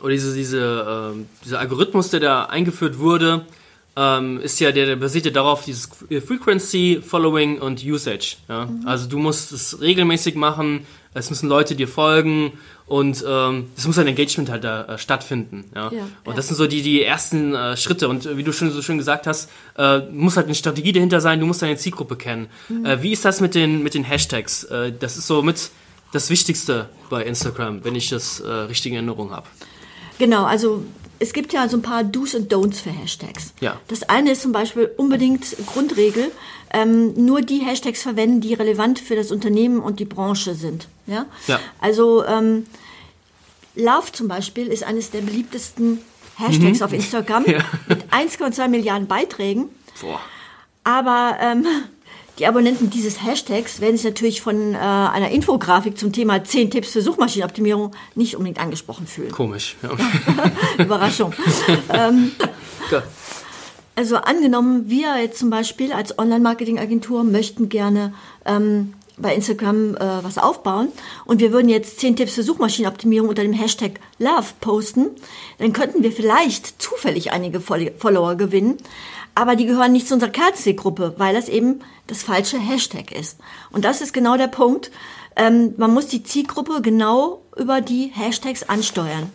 oder 0.00 0.10
diese, 0.10 0.34
diese, 0.34 1.12
ähm, 1.12 1.26
dieser 1.44 1.58
Algorithmus, 1.58 2.10
der 2.10 2.20
da 2.20 2.44
eingeführt 2.44 2.98
wurde, 2.98 3.46
ähm, 3.96 4.40
ist 4.40 4.60
ja, 4.60 4.72
der, 4.72 4.86
der 4.86 4.96
basiert 4.96 5.26
ja 5.26 5.30
darauf, 5.30 5.64
dieses 5.64 5.88
Frequency, 6.26 7.02
Following 7.04 7.58
und 7.58 7.82
Usage. 7.84 8.36
Ja? 8.48 8.68
Also 8.84 9.08
du 9.08 9.18
musst 9.18 9.52
es 9.52 9.80
regelmäßig 9.80 10.36
machen, 10.36 10.86
es 11.12 11.28
müssen 11.28 11.48
Leute 11.48 11.74
dir 11.74 11.88
folgen 11.88 12.52
und 12.86 13.24
ähm, 13.26 13.66
es 13.76 13.86
muss 13.86 13.98
ein 13.98 14.06
Engagement 14.06 14.48
halt 14.48 14.64
da 14.64 14.84
äh, 14.84 14.98
stattfinden. 14.98 15.64
Ja? 15.74 15.90
Ja, 15.92 16.02
und 16.24 16.28
ja. 16.28 16.32
das 16.34 16.48
sind 16.48 16.56
so 16.56 16.66
die, 16.66 16.82
die 16.82 17.02
ersten 17.02 17.54
äh, 17.54 17.76
Schritte. 17.76 18.08
Und 18.08 18.26
äh, 18.26 18.36
wie 18.36 18.44
du 18.44 18.52
schon 18.52 18.70
so 18.70 18.80
schön 18.80 18.98
gesagt 18.98 19.26
hast, 19.26 19.50
äh, 19.76 20.00
muss 20.12 20.36
halt 20.36 20.46
eine 20.46 20.54
Strategie 20.54 20.92
dahinter 20.92 21.20
sein, 21.20 21.40
du 21.40 21.46
musst 21.46 21.62
deine 21.62 21.76
Zielgruppe 21.76 22.16
kennen. 22.16 22.48
Äh, 22.84 22.98
wie 23.02 23.12
ist 23.12 23.24
das 23.24 23.40
mit 23.40 23.54
den, 23.54 23.82
mit 23.82 23.94
den 23.94 24.04
Hashtags? 24.04 24.64
Äh, 24.64 24.92
das 24.98 25.16
ist 25.16 25.26
so 25.26 25.42
mit 25.42 25.70
das 26.12 26.30
Wichtigste 26.30 26.88
bei 27.08 27.24
Instagram, 27.24 27.84
wenn 27.84 27.94
ich 27.94 28.08
das 28.08 28.40
äh, 28.40 28.48
richtig 28.48 28.92
in 28.92 28.96
Erinnerung 28.96 29.30
habe. 29.32 29.46
Genau, 30.18 30.44
also 30.44 30.84
es 31.20 31.32
gibt 31.32 31.52
ja 31.52 31.68
so 31.68 31.76
ein 31.76 31.82
paar 31.82 32.02
Do's 32.02 32.34
und 32.34 32.52
Don'ts 32.52 32.82
für 32.82 32.90
Hashtags. 32.90 33.52
Ja. 33.60 33.78
Das 33.88 34.02
eine 34.08 34.32
ist 34.32 34.42
zum 34.42 34.50
Beispiel 34.52 34.90
unbedingt 34.96 35.44
Grundregel, 35.66 36.32
ähm, 36.72 37.12
nur 37.14 37.40
die 37.42 37.58
Hashtags 37.60 38.02
verwenden, 38.02 38.40
die 38.40 38.54
relevant 38.54 38.98
für 38.98 39.14
das 39.16 39.30
Unternehmen 39.30 39.80
und 39.80 40.00
die 40.00 40.04
Branche 40.06 40.54
sind. 40.54 40.88
Ja. 41.06 41.26
Ja. 41.46 41.60
Also 41.80 42.24
ähm, 42.24 42.66
Love 43.76 44.12
zum 44.12 44.28
Beispiel 44.28 44.66
ist 44.66 44.82
eines 44.82 45.10
der 45.10 45.20
beliebtesten 45.20 46.00
Hashtags 46.36 46.82
auf 46.82 46.92
Instagram 46.92 47.42
Mhm. 47.44 47.50
Ja. 47.52 47.64
mit 47.88 48.04
1,2 48.12 48.68
Milliarden 48.68 49.06
Beiträgen. 49.06 49.68
Boah. 50.00 50.20
Aber 50.84 51.36
ähm, 51.40 51.66
die 52.40 52.46
Abonnenten 52.46 52.88
dieses 52.88 53.22
Hashtags 53.22 53.82
werden 53.82 53.96
sich 53.96 54.04
natürlich 54.06 54.40
von 54.40 54.74
äh, 54.74 54.78
einer 54.78 55.30
Infografik 55.30 55.98
zum 55.98 56.10
Thema 56.10 56.42
10 56.42 56.70
Tipps 56.70 56.90
für 56.90 57.02
Suchmaschinenoptimierung 57.02 57.92
nicht 58.14 58.34
unbedingt 58.34 58.58
angesprochen 58.58 59.06
fühlen. 59.06 59.30
Komisch. 59.30 59.76
Ja. 59.82 59.90
Überraschung. 60.84 61.34
Ja. 62.90 63.02
Also 63.94 64.16
angenommen, 64.16 64.88
wir 64.88 65.20
jetzt 65.20 65.38
zum 65.38 65.50
Beispiel 65.50 65.92
als 65.92 66.18
Online-Marketing-Agentur 66.18 67.24
möchten 67.24 67.68
gerne 67.68 68.14
ähm, 68.46 68.94
bei 69.20 69.34
Instagram 69.34 69.96
äh, 69.96 70.00
was 70.22 70.38
aufbauen 70.38 70.88
und 71.24 71.40
wir 71.40 71.52
würden 71.52 71.68
jetzt 71.68 72.00
10 72.00 72.16
Tipps 72.16 72.34
für 72.34 72.42
Suchmaschinenoptimierung 72.42 73.28
unter 73.28 73.42
dem 73.42 73.52
Hashtag 73.52 74.00
Love 74.18 74.48
posten, 74.60 75.06
dann 75.58 75.72
könnten 75.72 76.02
wir 76.02 76.12
vielleicht 76.12 76.80
zufällig 76.80 77.32
einige 77.32 77.60
Fol- 77.60 77.92
Follower 77.98 78.34
gewinnen, 78.36 78.78
aber 79.34 79.56
die 79.56 79.66
gehören 79.66 79.92
nicht 79.92 80.08
zu 80.08 80.14
unserer 80.14 80.30
Kernzielgruppe, 80.30 81.14
weil 81.18 81.34
das 81.34 81.48
eben 81.48 81.80
das 82.06 82.22
falsche 82.22 82.58
Hashtag 82.58 83.12
ist. 83.12 83.38
Und 83.70 83.84
das 83.84 84.00
ist 84.00 84.12
genau 84.12 84.36
der 84.36 84.48
Punkt. 84.48 84.90
Ähm, 85.36 85.74
man 85.76 85.94
muss 85.94 86.08
die 86.08 86.22
Zielgruppe 86.24 86.82
genau 86.82 87.42
über 87.56 87.80
die 87.80 88.10
Hashtags 88.12 88.64
ansteuern. 88.68 89.30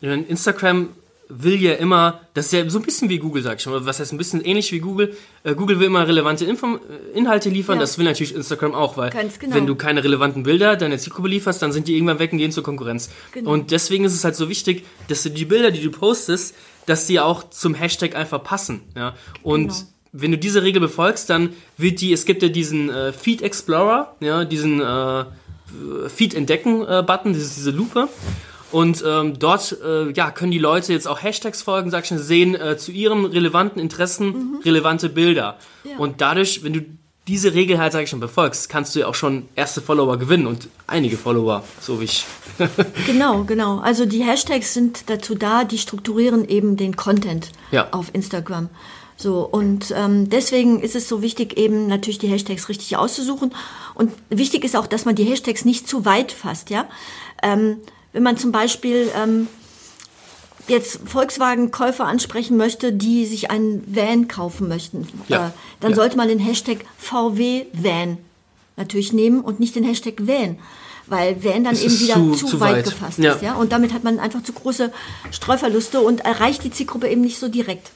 In 0.00 0.26
Instagram 0.26 0.88
will 1.34 1.60
ja 1.62 1.72
immer, 1.74 2.20
das 2.34 2.46
ist 2.46 2.52
ja 2.52 2.68
so 2.68 2.78
ein 2.78 2.84
bisschen 2.84 3.08
wie 3.08 3.18
Google, 3.18 3.42
sag 3.42 3.58
ich 3.58 3.66
mal, 3.66 3.86
was 3.86 4.00
heißt 4.00 4.12
ein 4.12 4.18
bisschen 4.18 4.44
ähnlich 4.44 4.70
wie 4.72 4.80
Google. 4.80 5.16
Äh, 5.44 5.54
Google 5.54 5.80
will 5.80 5.86
immer 5.86 6.06
relevante 6.06 6.44
Info 6.44 6.76
äh, 6.76 7.18
Inhalte 7.18 7.48
liefern, 7.48 7.76
Ja. 7.76 7.80
das 7.80 7.96
will 7.96 8.04
natürlich 8.04 8.34
Instagram 8.34 8.74
auch, 8.74 8.96
weil 8.96 9.10
genau. 9.10 9.54
wenn 9.54 9.66
du 9.66 9.74
keine 9.74 10.04
relevanten 10.04 10.42
Bilder 10.42 10.76
deiner 10.76 10.98
Zielgruppe 10.98 11.28
lieferst, 11.28 11.62
dann 11.62 11.72
sind 11.72 11.88
die 11.88 11.94
irgendwann 11.94 12.18
weg 12.18 12.32
und 12.32 12.38
gehen 12.38 12.52
zur 12.52 12.62
Konkurrenz. 12.62 13.08
Genau. 13.32 13.50
Und 13.50 13.70
deswegen 13.70 14.04
ist 14.04 14.14
es 14.14 14.24
halt 14.24 14.36
so 14.36 14.48
wichtig, 14.48 14.84
dass 15.08 15.22
du 15.22 15.30
die 15.30 15.44
Bilder, 15.46 15.70
die 15.70 15.80
du 15.82 15.90
postest, 15.90 16.54
dass 16.86 17.06
die 17.06 17.18
auch 17.20 17.48
zum 17.50 17.74
Hashtag 17.74 18.14
einfach 18.14 18.42
passen. 18.42 18.82
Ja? 18.94 19.14
Und 19.42 19.68
Genau. 19.68 19.76
wenn 20.12 20.30
du 20.32 20.38
diese 20.38 20.62
Regel 20.62 20.80
befolgst, 20.80 21.30
dann 21.30 21.50
wird 21.78 22.00
die, 22.02 22.12
es 22.12 22.26
gibt 22.26 22.42
ja 22.42 22.48
diesen 22.50 22.90
äh, 22.90 23.12
Feed 23.12 23.40
Explorer, 23.40 24.14
ja, 24.20 24.44
diesen 24.44 24.80
äh, 24.80 25.24
Feed 26.14 26.34
entdecken 26.34 26.80
Button, 27.06 27.32
diese, 27.32 27.54
diese 27.54 27.70
Lupe. 27.70 28.08
Und 28.72 29.04
ähm, 29.06 29.38
dort 29.38 29.76
äh, 29.84 30.10
ja, 30.12 30.30
können 30.30 30.50
die 30.50 30.58
Leute 30.58 30.92
jetzt 30.92 31.06
auch 31.06 31.22
Hashtags 31.22 31.62
folgen, 31.62 31.90
sag 31.90 32.02
ich 32.02 32.08
schon, 32.08 32.18
sehen 32.18 32.54
äh, 32.54 32.76
zu 32.76 32.90
ihren 32.90 33.24
relevanten 33.26 33.80
Interessen 33.80 34.58
relevante 34.64 35.08
Bilder. 35.08 35.58
Mhm. 35.84 35.90
Ja. 35.90 35.96
Und 35.98 36.20
dadurch, 36.20 36.64
wenn 36.64 36.72
du 36.72 36.80
diese 37.28 37.54
Regel 37.54 37.78
halt, 37.78 37.92
sag 37.92 38.02
ich 38.02 38.10
schon, 38.10 38.18
befolgst, 38.18 38.68
kannst 38.68 38.94
du 38.94 39.00
ja 39.00 39.06
auch 39.06 39.14
schon 39.14 39.48
erste 39.54 39.80
Follower 39.80 40.16
gewinnen 40.18 40.46
und 40.46 40.68
einige 40.88 41.16
Follower, 41.16 41.62
so 41.80 42.00
wie 42.00 42.04
ich. 42.04 42.24
Genau, 43.06 43.44
genau. 43.44 43.78
Also 43.78 44.06
die 44.06 44.22
Hashtags 44.24 44.74
sind 44.74 45.08
dazu 45.08 45.34
da, 45.34 45.64
die 45.64 45.78
strukturieren 45.78 46.48
eben 46.48 46.76
den 46.76 46.96
Content 46.96 47.50
Ja. 47.70 47.88
auf 47.92 48.10
Instagram. 48.12 48.68
So, 49.16 49.40
und 49.48 49.92
ähm, 49.96 50.30
deswegen 50.30 50.80
ist 50.80 50.96
es 50.96 51.08
so 51.08 51.22
wichtig, 51.22 51.56
eben 51.56 51.86
natürlich 51.86 52.18
die 52.18 52.26
Hashtags 52.28 52.68
richtig 52.68 52.96
auszusuchen. 52.96 53.54
Und 53.94 54.10
wichtig 54.30 54.64
ist 54.64 54.74
auch, 54.76 54.86
dass 54.88 55.04
man 55.04 55.14
die 55.14 55.24
Hashtags 55.24 55.64
nicht 55.64 55.86
zu 55.88 56.04
weit 56.04 56.32
fasst, 56.32 56.70
ja. 56.70 56.86
Ähm, 57.42 57.76
wenn 58.12 58.22
man 58.22 58.36
zum 58.36 58.52
Beispiel 58.52 59.10
ähm, 59.16 59.48
jetzt 60.68 61.00
Volkswagen-Käufer 61.06 62.04
ansprechen 62.06 62.56
möchte, 62.56 62.92
die 62.92 63.26
sich 63.26 63.50
einen 63.50 63.82
Van 63.86 64.28
kaufen 64.28 64.68
möchten, 64.68 65.08
Ja. 65.28 65.48
äh, 65.48 65.50
dann 65.80 65.90
Ja. 65.90 65.96
sollte 65.96 66.16
man 66.16 66.28
den 66.28 66.38
Hashtag 66.38 66.84
VW-Van 66.98 68.18
natürlich 68.76 69.12
nehmen 69.12 69.40
und 69.40 69.60
nicht 69.60 69.74
den 69.74 69.84
Hashtag 69.84 70.14
Van. 70.26 70.58
Weil 71.08 71.42
Van 71.44 71.64
dann 71.64 71.74
Es 71.74 71.82
eben 71.82 71.98
wieder 72.00 72.14
zu- 72.14 72.32
zu, 72.34 72.46
zu 72.46 72.60
weit, 72.60 72.76
weit. 72.76 72.84
gefasst 72.84 73.18
Ja. 73.18 73.32
ist. 73.34 73.42
Ja? 73.42 73.54
Und 73.54 73.72
damit 73.72 73.92
hat 73.92 74.04
man 74.04 74.18
einfach 74.20 74.42
zu 74.44 74.52
große 74.52 74.92
Streuverluste 75.32 76.00
und 76.00 76.20
erreicht 76.20 76.62
die 76.64 76.70
Zielgruppe 76.70 77.08
eben 77.08 77.20
nicht 77.22 77.38
so 77.38 77.48
direkt. 77.48 77.90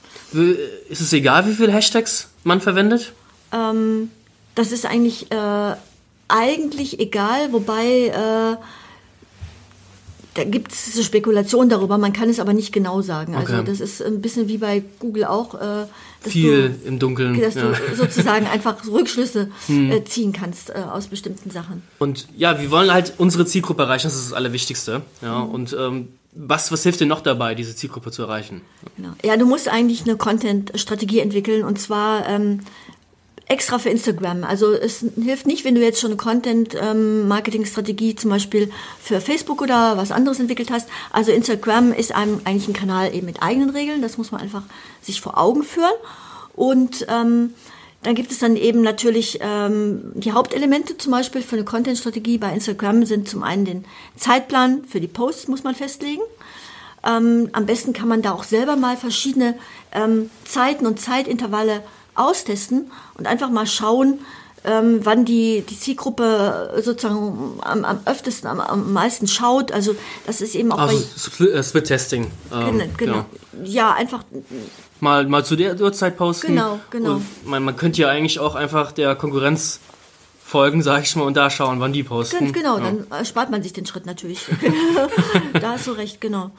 Ist 0.89 1.01
es 1.01 1.13
egal, 1.13 1.47
wie 1.47 1.55
viele 1.55 1.73
Hashtags 1.73 2.29
man 2.43 2.61
verwendet? 2.61 3.13
Ähm, 3.53 4.11
das 4.57 4.73
ist 4.73 4.85
eigentlich, 4.87 5.31
äh, 5.31 5.77
eigentlich 6.29 6.99
egal, 6.99 7.53
wobei 7.53 8.09
äh, 8.09 8.57
da 10.37 10.45
gibt 10.45 10.73
es 10.73 10.95
so 10.95 11.03
Spekulationen 11.03 11.69
darüber, 11.69 11.99
man 11.99 12.13
kann 12.13 12.29
es 12.29 12.39
aber 12.41 12.53
nicht 12.53 12.73
genau 12.73 13.03
sagen. 13.03 13.35
Also 13.35 13.55
Okay. 13.55 13.65
das 13.67 13.81
ist 13.81 14.03
ein 14.03 14.21
bisschen 14.21 14.49
wie 14.49 14.59
bei 14.59 14.83
Google 15.01 15.25
auch, 15.25 15.55
äh, 15.55 15.87
dass, 16.23 16.33
Viel 16.33 16.75
im 16.85 16.99
Dunkeln. 16.99 17.35
du, 17.35 17.41
dass 17.41 17.55
ja. 17.55 17.63
Hm. 17.63 17.75
du 17.91 17.97
sozusagen 17.97 18.47
einfach 18.47 18.77
Rückschlüsse 18.87 19.51
äh, 19.69 20.03
ziehen 20.05 20.33
kannst 20.33 20.71
äh, 20.71 20.75
aus 20.93 21.07
bestimmten 21.09 21.51
Sachen. 21.51 21.83
Und 21.99 22.29
ja, 22.37 22.61
wir 22.61 22.71
wollen 22.71 22.93
halt 22.93 23.15
unsere 23.19 23.47
Zielgruppe 23.47 23.83
erreichen, 23.83 24.07
das 24.09 24.15
ist 24.17 24.27
das 24.27 24.33
Allerwichtigste. 24.33 25.03
Ja, 25.23 25.41
Mhm. 25.45 25.51
und 25.51 25.77
ähm, 25.79 26.09
was, 26.39 26.71
was 26.71 26.83
hilft 26.83 27.01
dir 27.01 27.07
noch 27.07 27.23
dabei, 27.23 27.55
diese 27.55 27.75
Zielgruppe 27.75 28.11
zu 28.11 28.21
erreichen? 28.23 28.61
Genau. 28.97 29.11
Ja, 29.25 29.39
du 29.39 29.47
musst 29.47 29.69
eigentlich 29.69 30.03
eine 30.03 30.17
Content-Strategie 30.19 31.21
entwickeln 31.21 31.65
und 31.65 31.81
zwar 31.81 32.29
ähm, 32.29 32.61
extra 33.49 33.79
für 33.79 33.91
Instagram. 33.91 34.45
Also 34.45 34.73
es 34.73 35.05
hilft 35.15 35.47
nicht, 35.47 35.65
wenn 35.65 35.77
du 35.77 35.81
jetzt 35.81 36.01
schon 36.01 36.11
eine 36.11 36.17
Content-Marketing-Strategie 36.17 38.17
zum 38.17 38.31
Beispiel 38.31 38.71
für 39.01 39.21
Facebook 39.21 39.63
oder 39.63 39.97
was 39.97 40.11
anderes 40.11 40.41
entwickelt 40.41 40.71
hast. 40.71 40.89
Also 41.13 41.31
Instagram 41.31 41.93
ist 41.93 42.15
einem 42.15 42.41
eigentlich 42.45 42.69
ein 42.69 42.75
Kanal 42.75 43.15
eben 43.15 43.27
mit 43.27 43.43
eigenen 43.43 43.71
Regeln. 43.71 44.03
Das 44.03 44.19
muss 44.19 44.33
man 44.33 44.41
einfach 44.41 44.63
sich 45.01 45.21
vor 45.21 45.39
Augen 45.39 45.63
führen. 45.63 45.95
Und 46.55 47.07
ähm, 47.09 47.55
dann 48.03 48.15
gibt 48.15 48.33
es 48.33 48.39
dann 48.39 48.57
eben 48.57 48.83
natürlich 48.83 49.39
ähm, 49.41 50.13
die 50.15 50.33
Hauptelemente 50.33 50.99
zum 50.99 51.13
Beispiel 51.13 51.43
für 51.43 51.57
eine 51.57 51.65
Content-Strategie 51.65 52.39
bei 52.39 52.53
Instagram 52.53 53.05
sind 53.05 53.29
zum 53.29 53.43
einen 53.43 53.65
den 53.65 53.85
Zeitplan 54.17 54.85
für 54.85 55.01
die 55.01 55.09
Posts 55.09 55.49
muss 55.49 55.63
man 55.63 55.75
festlegen. 55.75 56.23
Ähm, 57.05 57.49
am 57.53 57.67
besten 57.67 57.93
kann 57.93 58.09
man 58.09 58.23
da 58.23 58.33
auch 58.33 58.45
selber 58.45 58.77
mal 58.77 58.97
verschiedene 58.97 59.55
ähm, 59.93 60.31
Zeiten 60.45 60.87
und 60.87 61.01
Zeitintervalle 61.01 61.83
austesten 62.17 62.91
und 63.15 63.27
einfach 63.27 63.51
mal 63.51 63.67
schauen, 63.67 64.21
ähm, 64.65 65.01
wann 65.05 65.25
die, 65.25 65.63
die 65.69 65.79
Zielgruppe 65.79 66.81
sozusagen 66.83 67.61
am, 67.63 67.85
am 67.85 68.01
öftesten, 68.05 68.49
am, 68.51 68.61
am 68.61 68.93
meisten 68.93 69.29
schaut. 69.29 69.71
Also 69.71 69.95
das 70.27 70.41
ist 70.41 70.55
eben 70.57 70.73
auch 70.73 70.79
Also 70.79 70.99
bei... 70.99 71.05
Split, 71.19 71.51
äh, 71.53 71.63
Split 71.63 71.85
Testing. 71.85 72.31
Ähm, 72.53 72.79
Genau, 72.79 72.85
genau. 72.97 73.25
Ja, 73.65 73.93
einfach 73.95 74.25
Mal, 74.99 75.27
mal 75.27 75.45
zu 75.45 75.57
der 75.57 75.79
Uhrzeit 75.79 76.17
posten. 76.17 76.49
Genau, 76.49 76.81
genau. 76.91 77.15
Und 77.17 77.47
man, 77.47 77.63
man 77.63 77.77
könnte 77.77 78.01
ja 78.01 78.09
eigentlich 78.09 78.41
auch 78.41 78.55
einfach 78.55 78.93
der 78.93 79.15
Konkurrenz 79.15 79.81
folgen, 80.43 80.83
sag 80.83 81.03
ich 81.03 81.15
mal, 81.17 81.25
und 81.25 81.37
da 81.37 81.51
schauen, 81.51 81.81
wann 81.81 81.93
die 81.93 82.03
posten. 82.03 82.39
Ganz 82.47 82.53
genau, 82.53 82.79
Ja. 82.79 82.85
dann 82.85 83.07
äh, 83.11 83.25
spart 83.25 83.51
man 83.51 83.63
sich 83.63 83.73
den 83.73 83.85
Schritt 83.85 84.07
natürlich. 84.07 84.41
da 85.53 85.73
hast 85.73 85.87
du 85.87 85.93
recht, 85.93 86.21
genau. 86.21 86.51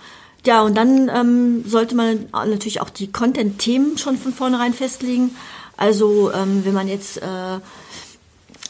Ja, 0.45 0.61
und 0.61 0.75
dann 0.77 1.09
ähm, 1.13 1.63
sollte 1.67 1.95
man 1.95 2.25
natürlich 2.31 2.79
auch 2.81 2.89
die 2.89 3.11
Content-Themen 3.11 3.97
schon 3.97 4.17
von 4.17 4.33
vornherein 4.33 4.73
festlegen. 4.73 5.35
Also 5.75 6.31
ähm, 6.31 6.61
wenn 6.63 6.73
man 6.73 6.87
jetzt 6.87 7.17
äh, 7.17 7.59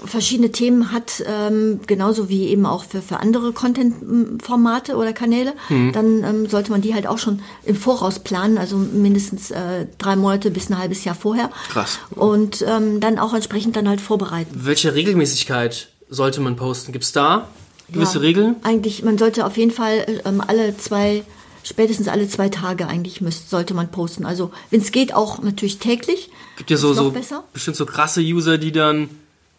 verschiedene 0.05 0.51
Themen 0.51 0.91
hat, 0.91 1.23
ähm, 1.25 1.79
genauso 1.87 2.29
wie 2.29 2.47
eben 2.47 2.65
auch 2.65 2.83
für, 2.83 3.01
für 3.01 3.19
andere 3.19 3.51
Content-Formate 3.51 4.95
oder 4.95 5.13
Kanäle, 5.13 5.53
Mhm. 5.69 5.91
dann 5.91 6.23
ähm, 6.23 6.47
sollte 6.47 6.71
man 6.71 6.81
die 6.81 6.93
halt 6.93 7.07
auch 7.07 7.17
schon 7.17 7.41
im 7.63 7.75
Voraus 7.75 8.19
planen, 8.19 8.57
also 8.57 8.77
mindestens 8.77 9.49
äh, 9.51 9.87
drei 9.97 10.15
Monate 10.15 10.51
bis 10.51 10.69
ein 10.69 10.77
halbes 10.77 11.03
Jahr 11.03 11.15
vorher. 11.15 11.49
Krass. 11.69 11.99
Und 12.11 12.63
ähm, 12.67 12.99
dann 12.99 13.17
auch 13.17 13.33
entsprechend 13.33 13.75
dann 13.75 13.89
halt 13.89 14.01
vorbereiten. 14.01 14.51
Welche 14.65 14.93
Regelmäßigkeit 14.93 15.89
sollte 16.09 16.41
man 16.41 16.55
posten? 16.55 16.91
Gibt 16.91 17.05
es 17.05 17.11
da 17.11 17.47
gewisse 17.91 18.15
Ja, 18.17 18.21
Regeln? 18.21 18.55
Eigentlich, 18.63 19.03
man 19.03 19.17
sollte 19.17 19.45
auf 19.45 19.57
jeden 19.57 19.71
Fall 19.71 20.21
ähm, 20.25 20.41
alle 20.45 20.77
zwei, 20.77 21.23
spätestens 21.67 22.07
alle 22.07 22.27
zwei 22.27 22.49
Tage 22.49 22.87
eigentlich 22.87 23.21
müsst, 23.21 23.49
sollte 23.49 23.73
man 23.73 23.91
posten. 23.91 24.25
Also 24.25 24.51
wenn 24.69 24.81
es 24.81 24.91
geht, 24.91 25.13
auch 25.13 25.41
natürlich 25.41 25.79
täglich. 25.79 26.29
Gibt 26.57 26.69
ja 26.69 26.77
so, 26.77 26.93
so 26.93 27.11
besser? 27.11 27.43
bestimmt 27.53 27.77
so 27.77 27.85
krasse 27.85 28.21
User, 28.21 28.57
die 28.57 28.71
dann 28.71 29.09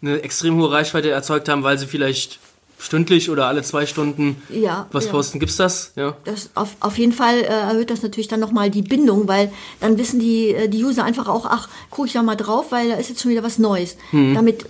eine 0.00 0.22
extrem 0.22 0.56
hohe 0.56 0.70
Reichweite 0.70 1.10
erzeugt 1.10 1.48
haben, 1.48 1.62
weil 1.62 1.78
sie 1.78 1.86
vielleicht 1.86 2.38
stündlich 2.78 3.28
oder 3.28 3.46
alle 3.46 3.62
zwei 3.62 3.86
Stunden 3.86 4.40
Ja, 4.50 4.86
was 4.92 5.06
ja. 5.06 5.10
posten. 5.10 5.40
Gibt's 5.40 5.56
das? 5.56 5.92
Ja. 5.96 6.16
Das 6.24 6.50
auf, 6.54 6.76
auf 6.80 6.96
jeden 6.96 7.12
Fall 7.12 7.40
äh, 7.40 7.46
erhöht 7.46 7.90
das 7.90 8.02
natürlich 8.02 8.28
dann 8.28 8.40
nochmal 8.40 8.70
die 8.70 8.82
Bindung, 8.82 9.26
weil 9.26 9.50
dann 9.80 9.98
wissen 9.98 10.20
die, 10.20 10.50
äh, 10.50 10.68
die 10.68 10.84
User 10.84 11.04
einfach 11.04 11.26
auch, 11.26 11.44
ach, 11.46 11.68
gucke 11.90 12.06
ich 12.06 12.14
da 12.14 12.22
mal 12.22 12.36
drauf, 12.36 12.66
weil 12.70 12.88
da 12.90 12.94
ist 12.94 13.08
jetzt 13.08 13.20
schon 13.20 13.32
wieder 13.32 13.42
was 13.42 13.58
Neues. 13.58 13.96
Mhm. 14.12 14.34
Damit 14.34 14.64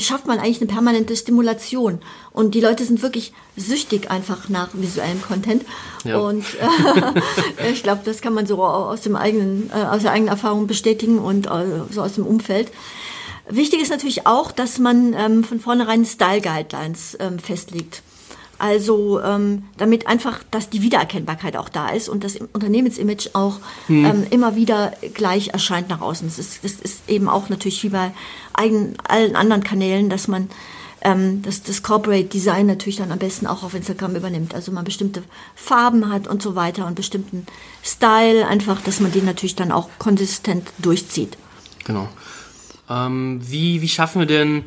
schafft 0.00 0.26
man 0.26 0.38
eigentlich 0.38 0.60
eine 0.60 0.70
permanente 0.70 1.16
Stimulation. 1.16 2.00
Und 2.32 2.54
die 2.54 2.60
Leute 2.60 2.84
sind 2.84 3.02
wirklich 3.02 3.32
süchtig 3.56 4.10
einfach 4.10 4.48
nach 4.48 4.68
visuellem 4.72 5.22
Content. 5.22 5.64
Ja. 6.04 6.18
Und 6.18 6.44
äh, 6.54 7.70
ich 7.72 7.82
glaube, 7.82 8.02
das 8.04 8.20
kann 8.20 8.34
man 8.34 8.46
so 8.46 8.62
aus 8.62 9.02
dem 9.02 9.16
eigenen, 9.16 9.70
äh, 9.70 9.84
aus 9.84 10.02
der 10.02 10.12
eigenen 10.12 10.28
Erfahrung 10.28 10.66
bestätigen 10.66 11.18
und 11.18 11.46
äh, 11.46 11.82
so 11.90 12.02
aus 12.02 12.14
dem 12.14 12.26
Umfeld. 12.26 12.70
Wichtig 13.50 13.80
ist 13.80 13.90
natürlich 13.90 14.26
auch, 14.26 14.52
dass 14.52 14.78
man 14.78 15.14
ähm, 15.14 15.42
von 15.42 15.58
vornherein 15.58 16.04
Style 16.04 16.40
Guidelines 16.42 17.16
ähm, 17.18 17.38
festlegt. 17.38 18.02
Also 18.58 19.20
ähm, 19.22 19.62
damit 19.76 20.08
einfach, 20.08 20.40
dass 20.50 20.68
die 20.68 20.82
Wiedererkennbarkeit 20.82 21.56
auch 21.56 21.68
da 21.68 21.90
ist 21.90 22.08
und 22.08 22.24
das 22.24 22.36
Unternehmensimage 22.52 23.30
auch 23.34 23.60
ähm, 23.88 24.26
immer 24.30 24.56
wieder 24.56 24.92
gleich 25.14 25.48
erscheint 25.48 25.88
nach 25.88 26.00
außen. 26.00 26.26
Das 26.26 26.40
ist, 26.40 26.64
das 26.64 26.72
ist 26.72 27.08
eben 27.08 27.28
auch 27.28 27.48
natürlich 27.50 27.84
wie 27.84 27.90
bei 27.90 28.10
eigen, 28.58 28.94
allen 29.04 29.36
anderen 29.36 29.62
Kanälen, 29.64 30.10
dass 30.10 30.28
man 30.28 30.48
ähm, 31.00 31.42
dass 31.42 31.62
das 31.62 31.82
Corporate 31.82 32.24
Design 32.24 32.66
natürlich 32.66 32.96
dann 32.96 33.12
am 33.12 33.18
besten 33.18 33.46
auch 33.46 33.62
auf 33.62 33.74
Instagram 33.74 34.16
übernimmt. 34.16 34.54
Also 34.54 34.72
man 34.72 34.84
bestimmte 34.84 35.22
Farben 35.54 36.10
hat 36.10 36.26
und 36.26 36.42
so 36.42 36.56
weiter 36.56 36.86
und 36.86 36.96
bestimmten 36.96 37.46
Style 37.84 38.46
einfach, 38.46 38.80
dass 38.82 39.00
man 39.00 39.12
den 39.12 39.24
natürlich 39.24 39.54
dann 39.54 39.70
auch 39.70 39.88
konsistent 39.98 40.68
durchzieht. 40.78 41.36
Genau. 41.84 42.08
Ähm, 42.90 43.40
wie, 43.44 43.80
wie 43.80 43.88
schaffen 43.88 44.20
wir 44.20 44.26
denn 44.26 44.64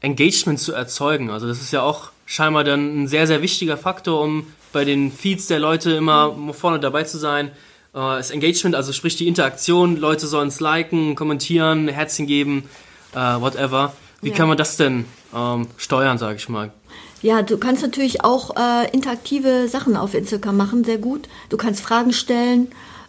Engagement 0.00 0.58
zu 0.58 0.72
erzeugen? 0.72 1.30
Also 1.30 1.46
das 1.46 1.60
ist 1.60 1.72
ja 1.72 1.82
auch 1.82 2.10
scheinbar 2.26 2.64
dann 2.64 3.02
ein 3.02 3.08
sehr, 3.08 3.26
sehr 3.26 3.42
wichtiger 3.42 3.76
Faktor, 3.76 4.22
um 4.22 4.46
bei 4.72 4.84
den 4.84 5.12
Feeds 5.12 5.46
der 5.46 5.58
Leute 5.58 5.92
immer 5.92 6.34
vorne 6.52 6.80
dabei 6.80 7.04
zu 7.04 7.18
sein. 7.18 7.48
Äh, 7.92 7.98
das 7.98 8.30
Engagement, 8.30 8.74
also 8.74 8.92
sprich 8.92 9.16
die 9.16 9.28
Interaktion, 9.28 9.96
Leute 9.96 10.26
sollen 10.26 10.48
es 10.48 10.60
liken, 10.60 11.14
kommentieren, 11.14 11.88
Herzchen 11.88 12.26
geben, 12.26 12.68
äh, 13.14 13.40
whatever. 13.40 13.92
Wie 14.20 14.30
Ja. 14.30 14.36
kann 14.36 14.48
man 14.48 14.56
das 14.56 14.76
denn 14.76 15.04
ähm, 15.34 15.68
steuern, 15.76 16.18
sage 16.18 16.36
ich 16.36 16.48
mal? 16.48 16.72
Ja, 17.22 17.42
du 17.42 17.56
kannst 17.58 17.82
natürlich 17.82 18.22
auch 18.24 18.54
äh, 18.56 18.90
interaktive 18.92 19.68
Sachen 19.68 19.96
auf 19.96 20.14
Instagram 20.14 20.56
machen, 20.56 20.84
sehr 20.84 20.98
gut. 20.98 21.28
Du 21.48 21.56
kannst 21.56 21.80
Fragen 21.80 22.12
stellen. 22.12 22.68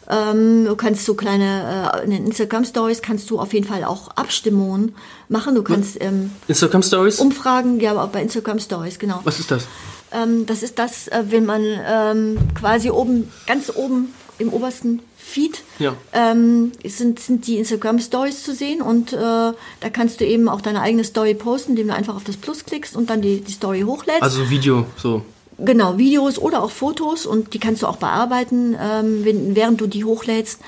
Ähm, 0.10 0.66
du 0.66 0.76
kannst 0.76 1.06
so 1.06 1.16
kleine, 1.16 1.92
äh, 1.96 2.04
in 2.06 2.12
den 2.12 2.26
Instagram 2.28 2.64
Stories 2.64 3.02
kannst 3.02 3.30
du 3.30 3.40
auf 3.40 3.54
jeden 3.54 3.68
Fall 3.68 3.84
auch 3.84 4.10
Abstimmungen 4.10 4.96
machen. 5.30 5.56
Du 5.56 5.64
kannst 5.64 6.00
ähm, 6.02 6.32
Instagram 6.48 6.84
Stories? 6.84 7.20
Umfragen, 7.20 7.80
ja, 7.80 7.92
aber 7.92 8.04
auch 8.04 8.10
bei 8.10 8.22
Instagram 8.22 8.60
Stories, 8.60 9.00
genau. 9.00 9.22
Was 9.24 9.40
ist 9.40 9.50
das? 9.52 9.68
Ähm, 10.12 10.46
das 10.46 10.62
ist 10.64 10.78
das, 10.80 11.08
äh, 11.08 11.24
wenn 11.30 11.46
man 11.46 11.64
ähm, 11.64 12.38
quasi 12.54 12.92
oben, 12.92 13.32
ganz 13.48 13.72
oben 13.76 14.14
im 14.38 14.54
obersten 14.54 15.02
Feed 15.36 15.63
Ja. 15.80 15.96
ähm, 16.13 16.72
sind, 16.86 17.20
sind 17.20 17.46
die 17.46 17.58
Instagram 17.58 18.00
Stories 18.00 18.42
zu 18.42 18.56
sehen 18.56 18.82
und 18.82 19.12
äh, 19.12 19.18
da 19.18 19.89
kannst 19.92 20.22
du 20.22 20.25
eben 20.25 20.48
auch 20.48 20.62
deine 20.62 20.82
eigene 20.82 21.04
Story 21.04 21.34
posten, 21.34 21.72
indem 21.72 21.88
du 21.88 21.94
einfach 21.94 22.15
auf 22.15 22.24
das 22.24 22.38
Plus 22.38 22.63
klickst 22.63 22.96
und 22.96 23.10
dann 23.10 23.22
die, 23.22 23.42
die 23.42 23.51
Story 23.51 23.82
hochlädst. 23.82 24.24
Also 24.24 24.50
Video, 24.50 24.86
so. 24.96 25.24
Genau, 25.58 25.98
Videos 25.98 26.38
oder 26.38 26.63
auch 26.63 26.72
Fotos 26.72 27.25
und 27.25 27.54
die 27.54 27.60
kannst 27.60 27.82
du 27.82 27.88
auch 27.88 27.98
bearbeiten, 27.98 28.77
ähm, 28.82 29.25
wenn, 29.25 29.56
während 29.58 29.82
du 29.82 29.88
die 29.88 30.06
hochlädst. 30.06 30.62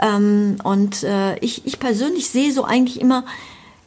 Ähm, 0.00 0.56
und 0.64 1.02
äh, 1.02 1.38
ich, 1.40 1.66
ich 1.66 1.78
persönlich 1.78 2.28
sehe 2.30 2.52
so 2.52 2.64
eigentlich 2.64 3.00
immer, 3.00 3.24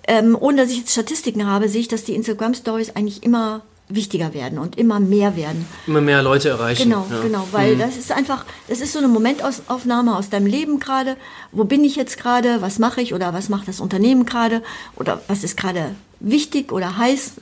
ähm, 0.07 0.38
ohne 0.39 0.62
dass 0.62 0.71
ich 0.71 0.77
jetzt 0.79 0.91
Statistiken 0.91 1.48
habe, 1.48 1.69
sehe 1.69 1.81
ich, 1.81 1.88
dass 1.88 2.03
die 2.03 2.13
Instagram 2.15 2.53
Stories 2.53 2.95
eigentlich 2.95 3.24
immer 3.24 3.62
wichtiger 3.89 4.34
werden 4.34 4.60
und 4.60 4.77
immer 4.77 5.00
mehr 5.00 5.36
werden. 5.36 5.65
Immer 5.88 6.01
mehr 6.01 6.22
Leute 6.22 6.50
erreichen. 6.50 6.84
Genau, 6.84 7.08
ja. 7.10 7.22
genau, 7.22 7.48
weil 7.51 7.75
das 7.75 7.98
ist 7.98 8.12
einfach, 8.12 8.46
das 8.67 8.81
ist 8.81 8.93
so 8.93 9.00
eine 9.00 9.08
Momentaufnahme 9.08 10.15
aus 10.15 10.29
deinem 10.29 10.46
Leben 10.46 10.79
gerade. 10.79 11.17
Wo 11.51 11.63
bin 11.63 11.84
ich 11.84 11.96
jetzt 11.96 12.17
gerade? 12.19 12.62
Was 12.62 12.77
mache 12.77 13.01
ich 13.01 13.13
oder 13.13 13.34
was 13.34 13.50
macht 13.50 13.67
das 13.67 13.79
Unternehmen 13.79 14.25
gerade? 14.25 14.62
Oder 14.96 15.22
was 15.27 15.43
ist 15.43 15.58
gerade 15.58 15.96
wichtig 16.19 16.72
oder 16.72 16.98
heiß? 16.98 17.34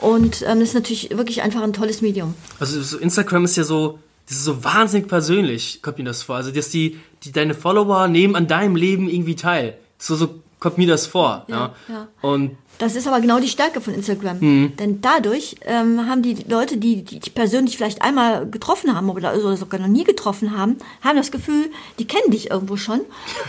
Und 0.00 0.42
ähm, 0.42 0.60
das 0.60 0.70
ist 0.70 0.74
natürlich 0.74 1.16
wirklich 1.16 1.42
einfach 1.42 1.62
ein 1.62 1.72
tolles 1.72 2.02
Medium. 2.02 2.34
Also 2.58 2.82
so 2.82 2.98
Instagram 2.98 3.44
ist 3.44 3.56
ja 3.56 3.64
so, 3.64 3.98
das 4.28 4.38
ist 4.38 4.44
so 4.44 4.64
wahnsinnig 4.64 5.08
persönlich, 5.08 5.80
kommt 5.82 5.98
mir 5.98 6.04
das 6.04 6.22
vor. 6.22 6.36
Also 6.36 6.50
dass 6.50 6.68
die, 6.68 6.98
die 7.22 7.32
deine 7.32 7.54
Follower 7.54 8.08
nehmen 8.08 8.34
an 8.34 8.48
deinem 8.48 8.76
Leben 8.76 9.08
irgendwie 9.08 9.36
teil. 9.36 9.78
So, 9.98 10.16
so 10.16 10.34
kommt 10.58 10.78
mir 10.78 10.88
das 10.88 11.06
vor. 11.06 11.44
Ja, 11.48 11.74
Ja, 11.88 11.94
ja. 11.94 12.08
Und 12.22 12.56
Das 12.78 12.94
ist 12.94 13.06
aber 13.06 13.20
genau 13.20 13.38
die 13.40 13.48
Stärke 13.48 13.80
von 13.80 13.94
Instagram. 13.94 14.38
Denn 14.76 15.00
dadurch 15.00 15.56
ähm, 15.62 16.06
haben 16.08 16.22
die 16.22 16.34
Leute, 16.48 16.76
die, 16.76 17.02
die 17.02 17.20
dich 17.20 17.34
persönlich 17.34 17.76
vielleicht 17.76 18.02
einmal 18.02 18.48
getroffen 18.48 18.94
haben 18.94 19.08
oder, 19.08 19.56
sogar 19.56 19.80
noch 19.80 19.88
nie 19.88 20.04
getroffen 20.04 20.56
haben, 20.56 20.76
haben 21.02 21.16
das 21.16 21.30
Gefühl, 21.30 21.70
die 21.98 22.06
kennen 22.06 22.30
dich 22.30 22.50
irgendwo 22.50 22.76
schon. 22.76 23.00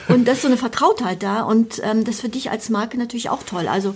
Und 0.08 0.28
da 0.28 0.32
ist 0.32 0.42
so 0.44 0.48
eine 0.48 0.58
Vertrautheit 0.58 1.24
da. 1.24 1.42
Und 1.42 1.82
ähm, 1.84 2.04
das 2.06 2.16
ist 2.16 2.22
für 2.22 2.30
dich 2.30 2.52
als 2.52 2.70
Marke 2.70 2.98
natürlich 2.98 3.30
auch 3.30 3.44
toll. 3.44 3.68
Also 3.68 3.96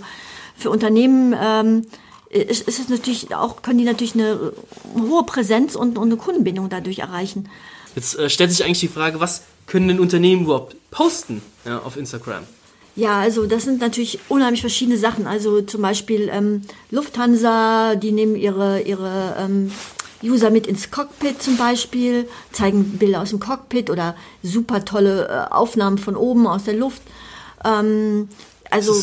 für 0.56 0.70
Unternehmen 0.70 1.34
ähm, 1.40 1.86
ist, 2.28 2.68
ist 2.68 2.78
es 2.78 2.88
natürlich 2.88 3.34
auch, 3.34 3.62
können 3.62 3.78
die 3.78 3.84
natürlich 3.84 4.14
eine 4.14 4.52
hohe 4.98 5.24
Präsenz 5.24 5.74
und, 5.74 5.98
und 5.98 6.08
eine 6.08 6.16
Kundenbindung 6.16 6.68
dadurch 6.68 7.00
erreichen. 7.00 7.48
jetzt 7.94 8.18
äh, 8.18 8.28
stellt 8.30 8.50
sich 8.50 8.64
eigentlich 8.64 8.80
die 8.80 8.88
Frage, 8.88 9.20
was 9.20 9.42
können 9.66 9.88
denn 9.88 10.00
Unternehmen 10.00 10.44
überhaupt 10.44 10.76
posten 10.90 11.42
ja, 11.64 11.78
auf 11.78 11.96
Instagram? 11.96 12.44
Ja, 12.94 13.20
also 13.20 13.46
das 13.46 13.64
sind 13.64 13.80
natürlich 13.80 14.18
unheimlich 14.28 14.60
verschiedene 14.60 14.98
Sachen. 14.98 15.26
Also 15.26 15.62
zum 15.62 15.80
Beispiel 15.82 16.28
ähm, 16.32 16.62
Lufthansa, 16.90 17.94
die 17.94 18.12
nehmen 18.12 18.36
ihre, 18.36 18.82
ihre 18.82 19.36
ähm, 19.38 19.72
User 20.22 20.50
mit 20.50 20.66
ins 20.66 20.90
Cockpit 20.90 21.42
zum 21.42 21.56
Beispiel, 21.56 22.28
zeigen 22.52 22.98
Bilder 22.98 23.22
aus 23.22 23.30
dem 23.30 23.40
Cockpit 23.40 23.88
oder 23.88 24.14
super 24.42 24.84
tolle 24.84 25.28
äh, 25.28 25.52
Aufnahmen 25.52 25.98
von 25.98 26.16
oben 26.16 26.46
aus 26.46 26.64
der 26.64 26.74
Luft. 26.74 27.02
Ähm, 27.64 28.28
also 28.70 28.94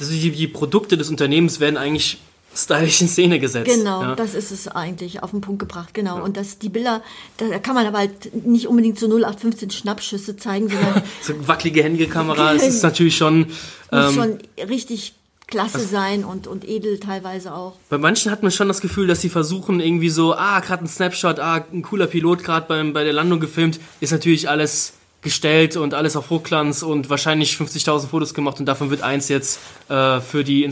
also 0.00 0.12
die, 0.12 0.30
die 0.30 0.46
Produkte 0.46 0.96
des 0.96 1.10
Unternehmens 1.10 1.60
werden 1.60 1.76
eigentlich 1.76 2.18
stylisch 2.54 3.00
in 3.00 3.08
Szene 3.08 3.38
gesetzt. 3.38 3.70
Genau, 3.70 4.02
ja. 4.02 4.14
das 4.14 4.34
ist 4.34 4.50
es 4.50 4.68
eigentlich 4.68 5.22
auf 5.22 5.30
den 5.30 5.40
Punkt 5.40 5.60
gebracht, 5.60 5.94
genau. 5.94 6.22
Und 6.22 6.36
das, 6.36 6.58
die 6.58 6.68
Bilder, 6.68 7.02
da 7.36 7.58
kann 7.58 7.74
man 7.74 7.86
aber 7.86 7.98
halt 7.98 8.46
nicht 8.46 8.66
unbedingt 8.66 8.98
so 8.98 9.06
0815 9.06 9.70
Schnappschüsse 9.70 10.36
zeigen, 10.36 10.68
sondern 10.68 11.02
So 11.22 11.46
wackelige 11.46 11.82
Handykamera, 11.82 12.54
es 12.54 12.66
ist 12.66 12.82
natürlich 12.82 13.16
schon. 13.16 13.46
muss 13.46 13.56
Ähm, 13.92 14.14
schon 14.14 14.38
richtig 14.68 15.14
klasse 15.46 15.80
sein 15.80 16.24
und, 16.24 16.46
und 16.46 16.68
edel 16.68 17.00
teilweise 17.00 17.54
auch. 17.54 17.76
bei 17.88 17.96
manchen 17.96 18.30
hat 18.30 18.42
man 18.42 18.52
schon 18.52 18.68
das 18.68 18.82
Gefühl, 18.82 19.06
dass 19.06 19.22
sie 19.22 19.30
versuchen, 19.30 19.80
irgendwie 19.80 20.10
so, 20.10 20.34
ah, 20.34 20.60
gerade 20.60 20.84
ein 20.84 20.88
Snapshot, 20.88 21.38
ah, 21.40 21.64
ein 21.72 21.82
cooler 21.82 22.06
Pilot 22.06 22.44
gerade 22.44 22.66
bei 22.92 23.04
der 23.04 23.14
Landung 23.14 23.40
gefilmt, 23.40 23.80
ist 24.00 24.12
natürlich 24.12 24.48
alles 24.48 24.92
gestellt 25.22 25.76
und 25.76 25.94
alles 25.94 26.16
auf 26.16 26.30
Hochglanz 26.30 26.82
und 26.82 27.10
wahrscheinlich 27.10 27.54
50.000 27.54 28.08
Fotos 28.08 28.34
gemacht 28.34 28.60
und 28.60 28.66
davon 28.66 28.90
wird 28.90 29.02
eins 29.02 29.28
jetzt 29.28 29.58
äh, 29.88 30.20
für 30.20 30.44
die 30.44 30.62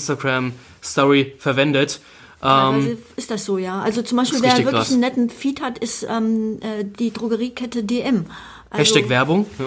Instagram-Story 0.87 1.35
verwendet. 1.38 2.00
Ähm, 2.43 2.99
ist 3.16 3.31
das 3.31 3.45
so, 3.45 3.59
ja. 3.59 3.81
Also 3.81 4.02
zum 4.02 4.19
Beispiel, 4.19 4.43
wer 4.43 4.57
wirklich 4.57 4.75
krass. 4.75 4.90
einen 4.93 5.00
netten 5.00 5.31
Feed 5.31 5.61
hat, 5.61 5.78
ist 5.78 6.07
ähm, 6.09 6.59
äh, 6.61 6.85
die 6.85 7.12
Drogeriekette 7.12 7.83
DM. 7.83 8.26
Also, 8.69 8.81
Hashtag 8.81 9.09
Werbung? 9.09 9.47
Ja. 9.59 9.64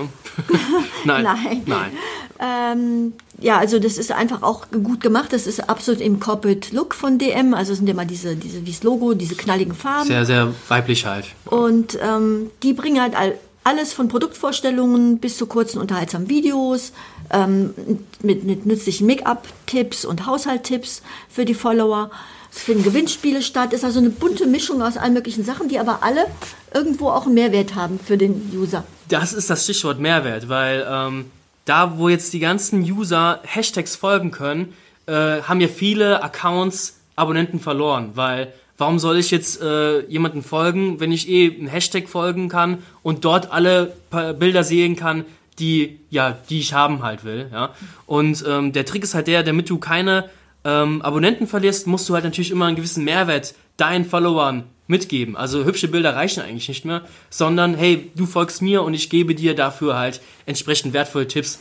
Nein. 1.06 1.24
Nein. 1.24 1.62
Nein. 1.66 1.92
Ähm, 2.40 3.14
ja, 3.40 3.58
also 3.58 3.80
das 3.80 3.98
ist 3.98 4.12
einfach 4.12 4.44
auch 4.44 4.68
gut 4.72 5.02
gemacht. 5.02 5.34
Das 5.34 5.48
ist 5.48 5.68
absolut 5.70 6.00
im 6.00 6.20
Corporate 6.20 6.74
Look 6.76 6.94
von 6.94 7.18
DM. 7.18 7.54
Also 7.54 7.72
es 7.72 7.80
sind 7.80 7.88
ja 7.88 7.94
mal 7.94 8.06
diese, 8.06 8.36
diese, 8.36 8.62
dieses 8.62 8.84
Logo, 8.84 9.14
diese 9.14 9.36
knalligen 9.36 9.74
Farben. 9.74 10.08
Sehr, 10.08 10.26
sehr 10.26 10.54
weiblich 10.68 11.06
halt. 11.06 11.26
Und 11.46 11.98
ähm, 12.02 12.52
die 12.62 12.74
bringen 12.74 13.02
halt 13.02 13.16
all, 13.16 13.38
alles 13.64 13.94
von 13.94 14.08
Produktvorstellungen 14.10 15.20
bis 15.20 15.38
zu 15.38 15.48
kurzen 15.48 15.80
unterhaltsamen 15.80 16.30
Videos 16.30 16.94
ähm, 17.32 17.74
mit, 18.22 18.44
mit 18.44 18.66
nützlichen 18.66 19.08
Make-up-Tipps 19.08 20.06
und 20.06 20.26
Haushalttipps 20.26 21.02
für 21.30 21.46
die 21.46 21.54
Follower. 21.54 22.10
Es 22.52 22.64
finden 22.64 22.84
Gewinnspiele 22.84 23.42
statt. 23.42 23.74
Ist 23.74 23.86
also 23.86 24.00
eine 24.00 24.10
bunte 24.10 24.48
Mischung 24.48 24.82
aus 24.82 24.98
allen 24.98 25.14
möglichen 25.14 25.46
Sachen, 25.46 25.70
die 25.70 25.80
aber 25.80 26.04
alle 26.04 26.26
irgendwo 26.74 27.10
auch 27.10 27.26
einen 27.26 27.36
Mehrwert 27.36 27.76
haben 27.76 28.00
für 28.00 28.18
den 28.18 28.52
User. 28.54 28.84
Das 29.08 29.34
ist 29.34 29.50
das 29.50 29.64
Stichwort 29.64 30.00
Mehrwert, 30.00 30.50
weil 30.50 30.86
ähm, 30.90 31.26
da, 31.66 31.98
wo 31.98 32.10
jetzt 32.10 32.34
die 32.34 32.40
ganzen 32.40 32.82
User 32.82 33.40
Hashtags 33.44 33.96
folgen 33.96 34.32
können, 34.32 34.74
äh, 35.06 35.42
haben 35.42 35.62
ja 35.62 35.68
viele 35.68 36.24
Accounts 36.24 36.96
Abonnenten 37.16 37.60
verloren, 37.60 38.12
weil 38.16 38.54
warum 38.78 38.98
soll 38.98 39.18
ich 39.18 39.30
jetzt 39.30 39.62
äh, 39.62 40.06
jemanden 40.08 40.42
folgen, 40.42 41.00
wenn 41.00 41.12
ich 41.12 41.28
eh 41.30 41.54
einen 41.54 41.68
Hashtag 41.68 42.08
folgen 42.08 42.48
kann 42.48 42.82
und 43.04 43.26
dort 43.26 43.52
alle 43.52 43.94
Bilder 44.40 44.64
sehen 44.64 44.96
kann, 44.96 45.26
die 45.60 46.00
ja, 46.10 46.38
die 46.50 46.60
ich 46.60 46.74
haben 46.74 47.04
halt 47.04 47.24
will, 47.24 47.50
ja. 47.52 47.74
Und 48.06 48.44
ähm, 48.48 48.72
der 48.72 48.86
Trick 48.86 49.04
ist 49.04 49.14
halt 49.14 49.28
der, 49.28 49.44
damit 49.44 49.70
du 49.70 49.78
keine 49.78 50.30
ähm, 50.64 51.02
Abonnenten 51.02 51.48
verlierst, 51.48 51.88
musst 51.88 52.10
du 52.10 52.14
halt 52.14 52.24
natürlich 52.24 52.52
immer 52.52 52.66
einen 52.66 52.76
gewissen 52.76 53.04
Mehrwert 53.04 53.54
deinen 53.78 54.06
Followern 54.06 54.64
mitgeben. 54.88 55.38
Also 55.38 55.66
hübsche 55.66 55.88
Bilder 55.88 56.16
reichen 56.16 56.42
eigentlich 56.42 56.68
nicht 56.68 56.84
mehr, 56.84 57.04
sondern 57.30 57.76
hey, 57.76 58.10
du 58.16 58.26
folgst 58.26 58.62
mir 58.62 58.82
und 58.82 58.94
ich 58.94 59.10
gebe 59.10 59.36
dir 59.36 59.56
dafür 59.56 59.98
halt 59.98 60.20
entsprechend 60.46 60.94
wertvolle 60.94 61.28
Tipps 61.28 61.60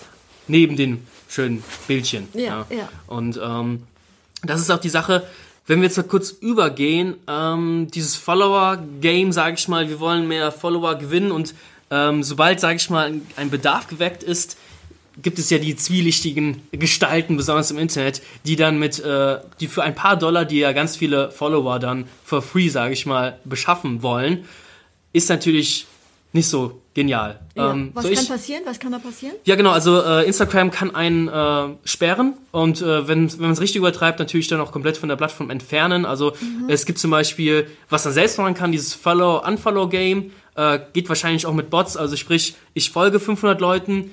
neben 0.48 0.76
den 0.76 1.06
schönen 1.28 1.62
Bildchen. 1.86 2.26
Ja, 2.32 2.66
ja. 2.70 2.88
Und 3.06 3.38
ähm, 3.42 3.82
das 4.42 4.60
ist 4.60 4.70
auch 4.70 4.78
die 4.78 4.88
Sache, 4.88 5.24
wenn 5.66 5.80
wir 5.80 5.88
jetzt 5.88 5.98
mal 5.98 6.04
kurz 6.04 6.30
übergehen, 6.30 7.16
ähm, 7.28 7.88
dieses 7.92 8.16
Follower-Game, 8.16 9.32
sage 9.32 9.56
ich 9.58 9.68
mal, 9.68 9.88
wir 9.90 10.00
wollen 10.00 10.26
mehr 10.26 10.50
Follower 10.50 10.94
gewinnen 10.94 11.30
und 11.30 11.54
ähm, 11.90 12.22
sobald, 12.22 12.60
sage 12.60 12.76
ich 12.76 12.90
mal, 12.90 13.12
ein- 13.36 13.50
Bedarf 13.50 13.86
geweckt 13.88 14.22
ist, 14.22 14.56
gibt 15.20 15.38
es 15.40 15.50
ja 15.50 15.58
die 15.58 15.74
zwielichtigen 15.74 16.62
Gestalten, 16.70 17.36
besonders 17.36 17.70
im 17.72 17.78
Internet, 17.78 18.22
die 18.44 18.54
dann 18.56 18.78
mit, 18.78 19.00
äh, 19.00 19.38
die 19.58 19.66
für 19.66 19.82
ein 19.82 19.94
paar 19.94 20.16
Dollar, 20.16 20.44
die 20.44 20.58
ja 20.58 20.72
ganz 20.72 20.96
viele 20.96 21.30
Follower 21.32 21.78
dann 21.80 22.04
for 22.24 22.40
free, 22.40 22.68
sage 22.68 22.92
ich 22.92 23.04
mal, 23.04 23.38
beschaffen 23.44 24.02
wollen, 24.02 24.44
ist 25.12 25.28
natürlich 25.28 25.86
nicht 26.32 26.46
so 26.46 26.80
genial. 26.94 27.40
Ja. 27.56 27.72
Ähm, 27.72 27.90
Was 27.94 28.04
kann 28.04 28.12
ich- 28.12 28.28
passieren? 28.28 28.62
Was 28.66 28.78
kann 28.78 28.92
da 28.92 28.98
passieren? 28.98 29.34
ja, 29.44 29.56
genau. 29.56 29.70
Also 29.70 30.00
äh, 30.02 30.24
Instagram 30.26 30.70
kann 30.70 30.94
einen 30.94 31.26
äh, 31.26 31.68
sperren 31.84 32.34
und 32.52 32.80
äh, 32.82 33.08
wenn, 33.08 33.32
wenn 33.32 33.40
man 33.40 33.52
es 33.52 33.60
richtig 33.60 33.76
übertreibt, 33.78 34.18
natürlich 34.20 34.46
dann 34.46 34.60
auch 34.60 34.70
komplett 34.70 34.98
von 34.98 35.08
der 35.08 35.16
Plattform 35.16 35.48
entfernen. 35.50 36.04
Also 36.04 36.34
es 36.68 36.84
gibt 36.86 36.98
zum 37.00 37.10
Beispiel, 37.10 37.66
was 37.88 38.04
man 38.04 38.14
selbst 38.14 38.38
machen 38.38 38.54
kann, 38.54 38.70
dieses 38.72 38.94
Follow-Unfollow-Game, 38.94 40.30
äh, 40.58 40.80
geht 40.92 41.08
wahrscheinlich 41.08 41.46
auch 41.46 41.54
mit 41.54 41.70
Bots. 41.70 41.96
Also 41.96 42.16
sprich, 42.16 42.56
ich 42.74 42.90
folge 42.90 43.20
500 43.20 43.60
Leuten, 43.60 44.10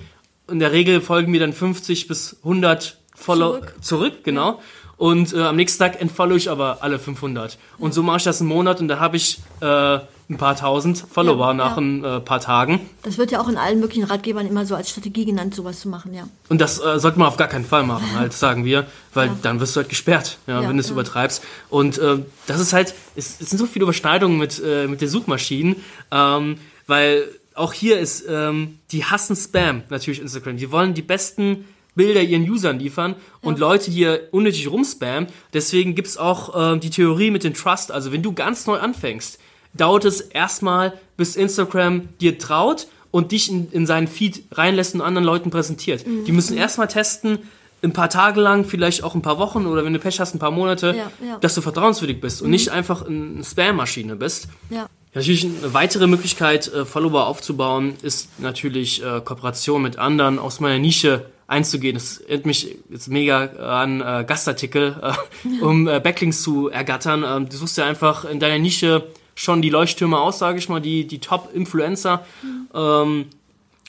in 0.47 0.59
der 0.59 0.71
Regel 0.71 1.01
folgen 1.01 1.31
mir 1.31 1.39
dann 1.39 1.53
50 1.53 2.07
bis 2.07 2.37
100 2.43 2.99
Follow 3.15 3.53
Zurück. 3.53 3.75
zurück, 3.81 4.13
genau. 4.23 4.61
Und 4.97 5.33
äh, 5.33 5.41
am 5.41 5.55
nächsten 5.55 5.79
Tag 5.79 5.99
entfollow 5.99 6.35
ich 6.35 6.49
aber 6.49 6.83
alle 6.83 6.99
500. 6.99 7.57
Und 7.79 7.93
so 7.93 8.03
mache 8.03 8.17
ich 8.17 8.23
das 8.23 8.41
einen 8.41 8.49
Monat 8.49 8.79
und 8.79 8.87
da 8.87 8.99
habe 8.99 9.17
ich 9.17 9.39
äh, 9.61 9.99
ein 10.29 10.37
paar 10.37 10.55
tausend 10.55 10.97
Follower 11.09 11.47
Ja, 11.47 11.53
nach 11.53 11.71
ja. 11.77 11.81
ein 11.81 12.03
äh, 12.03 12.19
paar 12.19 12.39
Tagen. 12.39 12.79
Das 13.03 13.17
wird 13.17 13.31
ja 13.31 13.39
auch 13.41 13.47
in 13.47 13.57
allen 13.57 13.79
möglichen 13.79 14.05
Ratgebern 14.05 14.47
immer 14.47 14.65
so 14.65 14.73
als 14.75 14.89
Strategie 14.89 15.25
genannt, 15.25 15.53
sowas 15.53 15.79
zu 15.79 15.87
machen, 15.89 16.13
ja. 16.13 16.27
Und 16.49 16.59
das 16.61 16.79
äh, 16.79 16.99
sollte 16.99 17.19
man 17.19 17.27
auf 17.27 17.37
gar 17.37 17.47
keinen 17.47 17.65
Fall 17.65 17.83
machen, 17.83 18.07
halt, 18.17 18.33
sagen 18.33 18.65
wir, 18.65 18.87
weil 19.13 19.27
Ja. 19.27 19.37
dann 19.43 19.59
wirst 19.59 19.75
du 19.75 19.81
halt 19.81 19.89
gesperrt, 19.89 20.37
ja, 20.47 20.61
Ja, 20.61 20.69
wenn 20.69 20.77
du 20.77 20.81
es 20.81 20.87
ja. 20.87 20.93
übertreibst. 20.93 21.43
Und 21.69 21.97
äh, 21.99 22.17
das 22.47 22.59
ist 22.59 22.73
halt, 22.73 22.95
es, 23.15 23.39
es 23.39 23.49
sind 23.51 23.59
so 23.59 23.65
viele 23.67 23.83
Überschneidungen 23.83 24.37
mit, 24.39 24.61
äh, 24.65 24.87
mit 24.87 25.01
den 25.01 25.09
Suchmaschinen, 25.09 25.75
ähm, 26.11 26.57
weil 26.87 27.23
auch 27.53 27.71
hier 27.73 27.99
ist, 27.99 28.25
ähm, 28.27 28.79
die 28.91 29.05
hassen 29.05 29.35
Spam, 29.35 29.83
natürlich 29.89 30.19
Instagram. 30.21 30.57
Die 30.57 30.71
wollen 30.71 30.93
die 30.93 31.01
besten 31.01 31.65
Bilder 31.95 32.21
ihren 32.21 32.49
Usern 32.49 32.77
liefern 32.79 33.15
und 33.41 33.57
Leute 33.59 33.89
hier 33.89 34.27
unnötig 34.31 34.69
rumspammen. 34.69 35.27
Deswegen 35.53 35.95
gibt's 35.95 36.17
auch 36.17 36.73
ähm, 36.73 36.79
die 36.81 36.89
Theorie 36.89 37.31
mit 37.31 37.45
dem 37.45 37.53
Trust. 37.53 37.91
Also 37.93 38.11
wenn 38.11 38.21
du 38.21 38.33
ganz 38.33 38.65
neu 38.67 38.77
anfängst, 38.79 39.39
dauert 39.77 40.05
es 40.05 40.21
erstmal, 40.21 40.93
bis 41.17 41.35
Instagram 41.35 42.09
dir 42.19 42.37
traut 42.37 42.87
und 43.11 43.31
dich 43.31 43.49
in, 43.49 43.71
in 43.71 43.85
seinen 43.85 44.07
Feed 44.07 44.43
reinlässt 44.51 44.95
und 44.95 45.01
anderen 45.01 45.25
Leuten 45.25 45.49
präsentiert. 45.51 46.05
Mhm. 46.05 46.25
Die 46.25 46.31
müssen 46.31 46.57
erstmal 46.57 46.87
testen, 46.87 47.39
ein 47.83 47.93
paar 47.93 48.09
Tage 48.09 48.41
lang, 48.41 48.65
vielleicht 48.65 49.03
auch 49.03 49.15
ein 49.15 49.21
paar 49.21 49.37
Wochen 49.37 49.65
oder 49.67 49.85
wenn 49.85 49.93
du 49.93 49.99
Pech 49.99 50.19
hast, 50.19 50.33
ein 50.33 50.39
paar 50.39 50.51
Monate, 50.51 50.95
Ja, 50.97 51.11
ja. 51.25 51.37
dass 51.37 51.53
du 51.55 51.61
vertrauenswürdig 51.61 52.19
bist 52.19 52.41
und 52.41 52.49
nicht 52.49 52.69
einfach 52.69 53.05
eine 53.05 53.43
Spam-Maschine 53.43 54.15
bist. 54.15 54.47
Ja. 54.69 54.87
natürlich 55.13 55.45
eine 55.45 55.73
weitere 55.73 56.07
Möglichkeit, 56.07 56.67
äh, 56.73 56.83
Follower 56.83 57.27
aufzubauen, 57.27 57.93
ist 58.01 58.39
natürlich 58.39 59.03
äh, 59.03 59.21
Kooperation 59.23 59.81
mit 59.81 59.97
anderen 59.99 60.39
aus 60.39 60.59
meiner 60.59 60.79
Nische 60.79 61.25
einzugehen. 61.47 61.93
Das 61.93 62.17
erinnert 62.17 62.47
mich 62.47 62.75
jetzt 62.89 63.07
mega 63.07 63.45
an 63.45 64.01
äh, 64.01 64.25
Gastartikel, 64.27 64.95
um 65.61 65.85
Backlinks 65.85 66.41
zu 66.41 66.69
ergattern. 66.69 67.23
Ähm, 67.25 67.47
du 67.47 67.55
suchst 67.55 67.77
ja 67.77 67.85
einfach 67.85 68.25
in 68.25 68.39
deiner 68.39 68.57
Nische 68.57 69.03
schon 69.35 69.61
die 69.61 69.69
Leuchttürme 69.69 70.19
aus, 70.19 70.39
sage 70.39 70.57
ich 70.57 70.69
mal, 70.69 70.81
die, 70.81 71.05
die 71.05 71.19
Top-Influencer. 71.19 72.25
Mhm. 72.41 72.67
Ähm, 72.73 73.25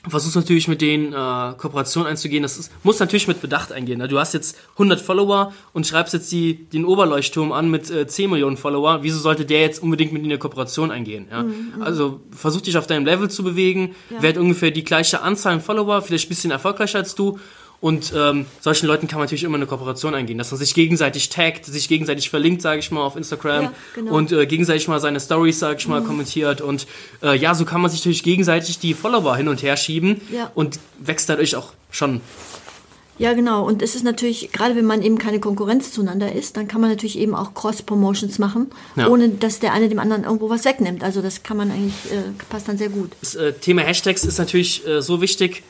versuchst 0.09 0.35
natürlich 0.35 0.67
mit 0.67 0.81
denen 0.81 1.13
äh, 1.13 1.53
Kooperationen 1.57 2.09
einzugehen. 2.09 2.43
Das 2.43 2.57
ist, 2.57 2.71
muss 2.83 2.99
natürlich 2.99 3.27
mit 3.27 3.41
Bedacht 3.41 3.71
eingehen. 3.71 3.99
Ne? 3.99 4.07
Du 4.07 4.19
hast 4.19 4.33
jetzt 4.33 4.57
100 4.73 5.01
Follower 5.01 5.53
und 5.73 5.87
schreibst 5.87 6.13
jetzt 6.13 6.31
die, 6.31 6.65
den 6.65 6.85
Oberleuchtturm 6.85 7.51
an 7.51 7.69
mit 7.69 7.89
äh, 7.89 8.07
10 8.07 8.29
Millionen 8.29 8.57
Follower. 8.57 8.99
Wieso 9.01 9.19
sollte 9.19 9.45
der 9.45 9.61
jetzt 9.61 9.81
unbedingt 9.81 10.13
mit 10.13 10.21
dir 10.21 10.27
eine 10.27 10.37
Kooperation 10.37 10.91
eingehen? 10.91 11.27
Ja? 11.29 11.43
Mhm, 11.43 11.73
mhm, 11.75 11.81
also 11.81 12.21
versuch 12.31 12.61
dich 12.61 12.77
auf 12.77 12.87
deinem 12.87 13.05
Level 13.05 13.29
zu 13.29 13.43
bewegen. 13.43 13.95
Ja. 14.09 14.17
Wer 14.21 14.29
hat 14.31 14.37
ungefähr 14.37 14.71
die 14.71 14.83
gleiche 14.83 15.21
Anzahl 15.21 15.53
an 15.53 15.61
Follower, 15.61 16.01
vielleicht 16.01 16.27
ein 16.27 16.29
bisschen 16.29 16.51
erfolgreicher 16.51 16.99
als 16.99 17.15
du 17.15 17.39
und 17.79 18.11
ähm, 18.15 18.47
solchen 18.59 18.87
Leuten 18.87 19.07
kann 19.07 19.19
man 19.19 19.25
natürlich 19.25 19.43
immer 19.43 19.57
eine 19.57 19.67
Kooperation 19.67 20.15
eingehen, 20.15 20.39
dass 20.39 20.49
man 20.49 20.57
sich 20.57 20.73
gegenseitig 20.73 21.29
taggt, 21.29 21.65
sich 21.65 21.87
gegenseitig 21.87 22.29
verlinkt, 22.29 22.63
sage 22.63 22.79
ich 22.79 22.89
mal, 22.89 23.01
auf 23.01 23.15
Instagram 23.15 23.63
ja, 23.63 23.73
genau. 23.93 24.13
und 24.13 24.31
äh, 24.31 24.47
gegenseitig 24.47 24.87
mal 24.87 24.99
seine 24.99 25.19
Stories, 25.19 25.59
sage 25.59 25.77
ich 25.77 25.87
mal, 25.87 26.01
mhm. 26.01 26.07
kommentiert. 26.07 26.61
Und 26.61 26.87
äh, 27.21 27.37
ja, 27.37 27.53
so 27.53 27.65
kann 27.65 27.81
man 27.81 27.91
sich 27.91 27.99
natürlich 28.01 28.23
gegenseitig 28.23 28.79
die 28.79 28.95
Follower 28.95 29.35
hin 29.35 29.47
und 29.47 29.61
her 29.61 29.77
schieben 29.77 30.21
ja. 30.31 30.51
und 30.55 30.79
wächst 30.97 31.29
dadurch 31.29 31.55
auch 31.55 31.73
schon. 31.91 32.21
Ja, 33.19 33.33
genau. 33.33 33.65
Und 33.65 33.81
es 33.81 33.95
ist 33.95 34.03
natürlich, 34.03 34.51
gerade 34.51 34.75
wenn 34.75 34.85
man 34.85 35.01
eben 35.01 35.17
keine 35.17 35.39
Konkurrenz 35.39 35.91
zueinander 35.91 36.31
ist, 36.31 36.57
dann 36.57 36.67
kann 36.67 36.81
man 36.81 36.89
natürlich 36.89 37.17
eben 37.17 37.35
auch 37.35 37.53
Cross-Promotions 37.53 38.37
machen, 38.39 38.71
ja. 38.95 39.07
ohne 39.07 39.29
dass 39.29 39.59
der 39.59 39.73
eine 39.73 39.89
dem 39.89 39.99
anderen 39.99 40.23
irgendwo 40.23 40.49
was 40.49 40.65
wegnimmt. 40.65 41.03
Also 41.03 41.21
das 41.21 41.43
kann 41.43 41.57
man 41.57 41.71
eigentlich, 41.71 42.11
äh, 42.11 42.31
passt 42.49 42.67
dann 42.67 42.77
sehr 42.77 42.89
gut. 42.89 43.11
Das 43.21 43.35
äh, 43.35 43.53
Thema 43.53 43.81
Hashtags 43.81 44.23
ist 44.23 44.37
natürlich 44.37 44.85
äh, 44.87 45.01
so 45.01 45.21
wichtig. 45.21 45.63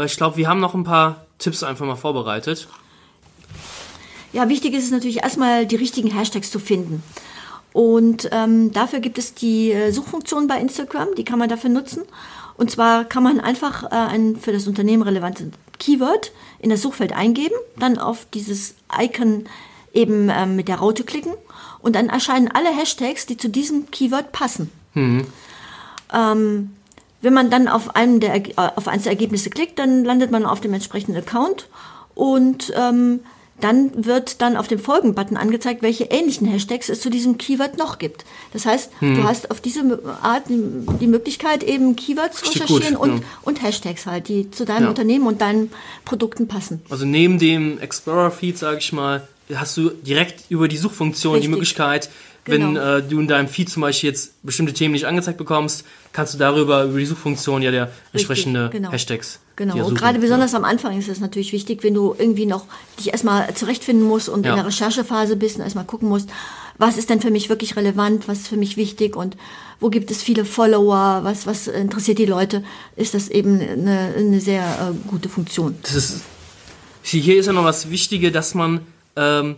Äh, 0.00 0.06
ich 0.06 0.16
glaube, 0.16 0.36
wir 0.36 0.48
haben 0.48 0.60
noch 0.60 0.74
ein 0.74 0.84
paar 0.84 1.26
Tipps 1.38 1.62
einfach 1.62 1.86
mal 1.86 1.96
vorbereitet? 1.96 2.68
Ja, 4.32 4.48
wichtig 4.48 4.74
ist 4.74 4.84
es 4.84 4.90
natürlich 4.90 5.22
erstmal, 5.22 5.66
die 5.66 5.76
richtigen 5.76 6.10
Hashtags 6.10 6.50
zu 6.50 6.58
finden. 6.58 7.02
Und 7.72 8.28
ähm, 8.32 8.72
dafür 8.72 9.00
gibt 9.00 9.18
es 9.18 9.34
die 9.34 9.72
äh, 9.72 9.92
Suchfunktion 9.92 10.46
bei 10.46 10.58
Instagram, 10.60 11.08
die 11.16 11.24
kann 11.24 11.38
man 11.38 11.48
dafür 11.48 11.70
nutzen. 11.70 12.02
Und 12.56 12.70
zwar 12.70 13.04
kann 13.04 13.22
man 13.22 13.40
einfach 13.40 13.84
äh, 13.84 13.94
ein 13.94 14.36
für 14.36 14.52
das 14.52 14.66
Unternehmen 14.66 15.02
relevantes 15.02 15.48
Keyword 15.78 16.32
in 16.58 16.70
das 16.70 16.82
Suchfeld 16.82 17.12
eingeben, 17.12 17.54
dann 17.78 17.98
auf 17.98 18.26
dieses 18.34 18.74
Icon 19.00 19.44
eben 19.94 20.28
ähm, 20.30 20.56
mit 20.56 20.68
der 20.68 20.76
Raute 20.76 21.04
klicken 21.04 21.32
und 21.80 21.96
dann 21.96 22.08
erscheinen 22.08 22.48
alle 22.48 22.68
Hashtags, 22.68 23.26
die 23.26 23.36
zu 23.36 23.48
diesem 23.48 23.90
Keyword 23.90 24.32
passen. 24.32 24.70
Mhm. 24.94 25.26
Ähm, 26.12 26.70
wenn 27.22 27.34
man 27.34 27.50
dann 27.50 27.68
auf, 27.68 27.94
einem 27.94 28.20
der, 28.20 28.34
äh, 28.34 28.52
auf 28.56 28.88
eines 28.88 29.04
der 29.04 29.12
Ergebnisse 29.12 29.50
klickt, 29.50 29.78
dann 29.78 30.04
landet 30.04 30.30
man 30.30 30.46
auf 30.46 30.60
dem 30.60 30.72
entsprechenden 30.74 31.16
Account 31.16 31.68
und 32.14 32.72
ähm, 32.76 33.20
dann 33.60 34.06
wird 34.06 34.40
dann 34.40 34.56
auf 34.56 34.68
dem 34.68 34.78
Folgen-Button 34.78 35.36
angezeigt, 35.36 35.82
welche 35.82 36.04
ähnlichen 36.04 36.46
Hashtags 36.46 36.88
es 36.88 37.00
zu 37.00 37.10
diesem 37.10 37.38
Keyword 37.38 37.76
noch 37.78 37.98
gibt. 37.98 38.24
Das 38.52 38.66
heißt, 38.66 38.90
hm. 39.00 39.16
du 39.16 39.24
hast 39.24 39.50
auf 39.50 39.60
diese 39.60 40.00
Art 40.22 40.44
die 40.48 41.06
Möglichkeit, 41.06 41.62
eben 41.62 41.96
Keywords 41.96 42.40
zu 42.40 42.50
recherchieren 42.52 42.94
gut, 42.94 43.08
und, 43.08 43.18
ja. 43.18 43.24
und 43.42 43.62
Hashtags 43.62 44.06
halt, 44.06 44.28
die 44.28 44.50
zu 44.50 44.64
deinem 44.64 44.84
ja. 44.84 44.88
Unternehmen 44.88 45.26
und 45.26 45.40
deinen 45.40 45.70
Produkten 46.04 46.48
passen. 46.48 46.82
Also 46.88 47.04
neben 47.04 47.38
dem 47.38 47.78
Explorer-Feed, 47.78 48.58
sage 48.58 48.78
ich 48.78 48.92
mal, 48.92 49.28
hast 49.54 49.76
du 49.76 49.90
direkt 49.90 50.44
über 50.48 50.68
die 50.68 50.76
Suchfunktion 50.76 51.34
Richtig. 51.34 51.48
die 51.48 51.50
Möglichkeit, 51.50 52.10
Genau. 52.44 52.66
Wenn 52.66 52.76
äh, 52.76 53.02
du 53.02 53.20
in 53.20 53.28
deinem 53.28 53.48
Feed 53.48 53.68
zum 53.68 53.82
Beispiel 53.82 54.08
jetzt 54.10 54.42
bestimmte 54.42 54.72
Themen 54.72 54.92
nicht 54.92 55.06
angezeigt 55.06 55.38
bekommst, 55.38 55.84
kannst 56.12 56.34
du 56.34 56.38
darüber 56.38 56.84
über 56.84 56.98
die 56.98 57.04
Suchfunktion 57.04 57.62
ja 57.62 57.70
der 57.70 57.90
entsprechende 58.12 58.70
genau. 58.70 58.90
Hashtags. 58.90 59.40
Genau. 59.56 59.86
Und 59.86 59.94
gerade 59.94 60.18
besonders 60.18 60.52
ja. 60.52 60.58
am 60.58 60.64
Anfang 60.64 60.98
ist 60.98 61.08
es 61.08 61.20
natürlich 61.20 61.52
wichtig, 61.52 61.84
wenn 61.84 61.92
du 61.92 62.14
irgendwie 62.18 62.46
noch 62.46 62.64
dich 62.98 63.08
erstmal 63.08 63.52
zurechtfinden 63.54 64.06
musst 64.06 64.30
und 64.30 64.46
ja. 64.46 64.52
in 64.52 64.56
der 64.56 64.66
Recherchephase 64.66 65.36
bist 65.36 65.56
und 65.56 65.62
erstmal 65.62 65.84
gucken 65.84 66.08
musst, 66.08 66.30
was 66.78 66.96
ist 66.96 67.10
denn 67.10 67.20
für 67.20 67.30
mich 67.30 67.50
wirklich 67.50 67.76
relevant, 67.76 68.26
was 68.26 68.38
ist 68.38 68.48
für 68.48 68.56
mich 68.56 68.78
wichtig 68.78 69.16
und 69.16 69.36
wo 69.78 69.90
gibt 69.90 70.10
es 70.10 70.22
viele 70.22 70.46
Follower, 70.46 71.20
was, 71.24 71.46
was 71.46 71.68
interessiert 71.68 72.18
die 72.18 72.26
Leute, 72.26 72.64
ist 72.96 73.12
das 73.12 73.28
eben 73.28 73.60
eine, 73.60 74.14
eine 74.16 74.40
sehr 74.40 74.62
äh, 74.62 75.08
gute 75.08 75.28
Funktion. 75.28 75.76
Das 75.82 75.94
ist, 75.94 76.22
hier 77.02 77.36
ist 77.36 77.46
ja 77.46 77.52
noch 77.52 77.64
was 77.64 77.90
Wichtiges, 77.90 78.32
dass 78.32 78.54
man 78.54 78.80
ähm, 79.16 79.56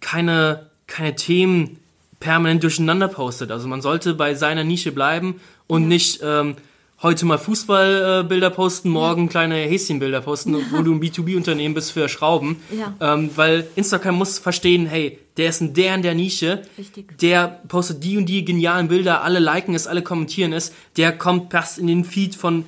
keine, 0.00 0.70
keine 0.88 1.14
Themen 1.14 1.78
permanent 2.24 2.62
durcheinander 2.62 3.08
postet. 3.08 3.50
Also 3.50 3.68
man 3.68 3.82
sollte 3.82 4.14
bei 4.14 4.34
seiner 4.34 4.64
Nische 4.64 4.92
bleiben 4.92 5.40
und 5.66 5.82
ja. 5.82 5.88
nicht 5.88 6.20
ähm, 6.24 6.56
heute 7.02 7.26
mal 7.26 7.36
Fußballbilder 7.36 8.46
äh, 8.46 8.50
posten, 8.50 8.88
morgen 8.88 9.24
ja. 9.24 9.30
kleine 9.30 9.56
Häschenbilder 9.56 10.22
posten, 10.22 10.56
wo 10.72 10.82
du 10.82 10.94
ein 10.94 11.02
B2B-Unternehmen 11.02 11.74
bist 11.74 11.92
für 11.92 12.08
Schrauben. 12.08 12.62
Ja. 12.72 12.94
Ähm, 13.14 13.28
weil 13.36 13.66
Instagram 13.76 14.14
muss 14.14 14.38
verstehen, 14.38 14.86
hey, 14.86 15.18
der 15.36 15.50
ist 15.50 15.60
ein 15.60 15.74
der 15.74 15.94
in 15.96 16.02
der 16.02 16.14
Nische, 16.14 16.62
Richtig. 16.78 17.18
der 17.18 17.60
postet 17.68 18.02
die 18.02 18.16
und 18.16 18.26
die 18.26 18.42
genialen 18.42 18.88
Bilder, 18.88 19.22
alle 19.22 19.38
liken 19.38 19.74
es, 19.74 19.86
alle 19.86 20.00
kommentieren 20.00 20.54
es, 20.54 20.72
der 20.96 21.12
kommt 21.12 21.50
passt 21.50 21.78
in 21.78 21.88
den 21.88 22.04
Feed 22.04 22.34
von 22.34 22.64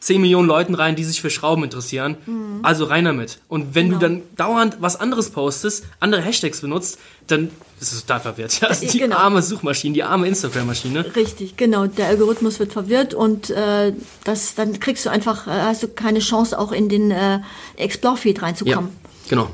10 0.00 0.20
Millionen 0.20 0.46
Leuten 0.46 0.74
rein, 0.74 0.94
die 0.94 1.04
sich 1.04 1.20
für 1.20 1.30
Schrauben 1.30 1.64
interessieren. 1.64 2.16
Mhm. 2.24 2.60
Also 2.62 2.84
rein 2.84 3.04
damit. 3.04 3.38
Und 3.48 3.74
wenn 3.74 3.86
genau. 3.86 3.98
du 3.98 4.06
dann 4.06 4.22
dauernd 4.36 4.76
was 4.80 4.98
anderes 5.00 5.30
postest, 5.30 5.84
andere 5.98 6.22
Hashtags 6.22 6.60
benutzt, 6.60 6.98
dann 7.26 7.50
ist 7.80 7.92
es 7.92 8.02
total 8.02 8.20
verwirrt. 8.20 8.60
Ja, 8.60 8.72
die 8.72 8.98
genau. 8.98 9.16
arme 9.16 9.42
Suchmaschine, 9.42 9.94
die 9.94 10.02
arme 10.04 10.28
Instagram-Maschine. 10.28 11.16
Richtig, 11.16 11.56
genau. 11.56 11.86
Der 11.86 12.06
Algorithmus 12.06 12.58
wird 12.60 12.72
verwirrt 12.72 13.12
und 13.12 13.50
äh, 13.50 13.92
das, 14.24 14.54
dann 14.54 14.78
kriegst 14.78 15.04
du 15.06 15.10
einfach, 15.10 15.46
äh, 15.46 15.50
hast 15.50 15.82
du 15.82 15.88
keine 15.88 16.20
Chance, 16.20 16.58
auch 16.58 16.72
in 16.72 16.88
den 16.88 17.10
äh, 17.10 17.40
Explore-Feed 17.76 18.42
reinzukommen. 18.42 18.90
Ja, 18.90 19.30
genau. 19.30 19.50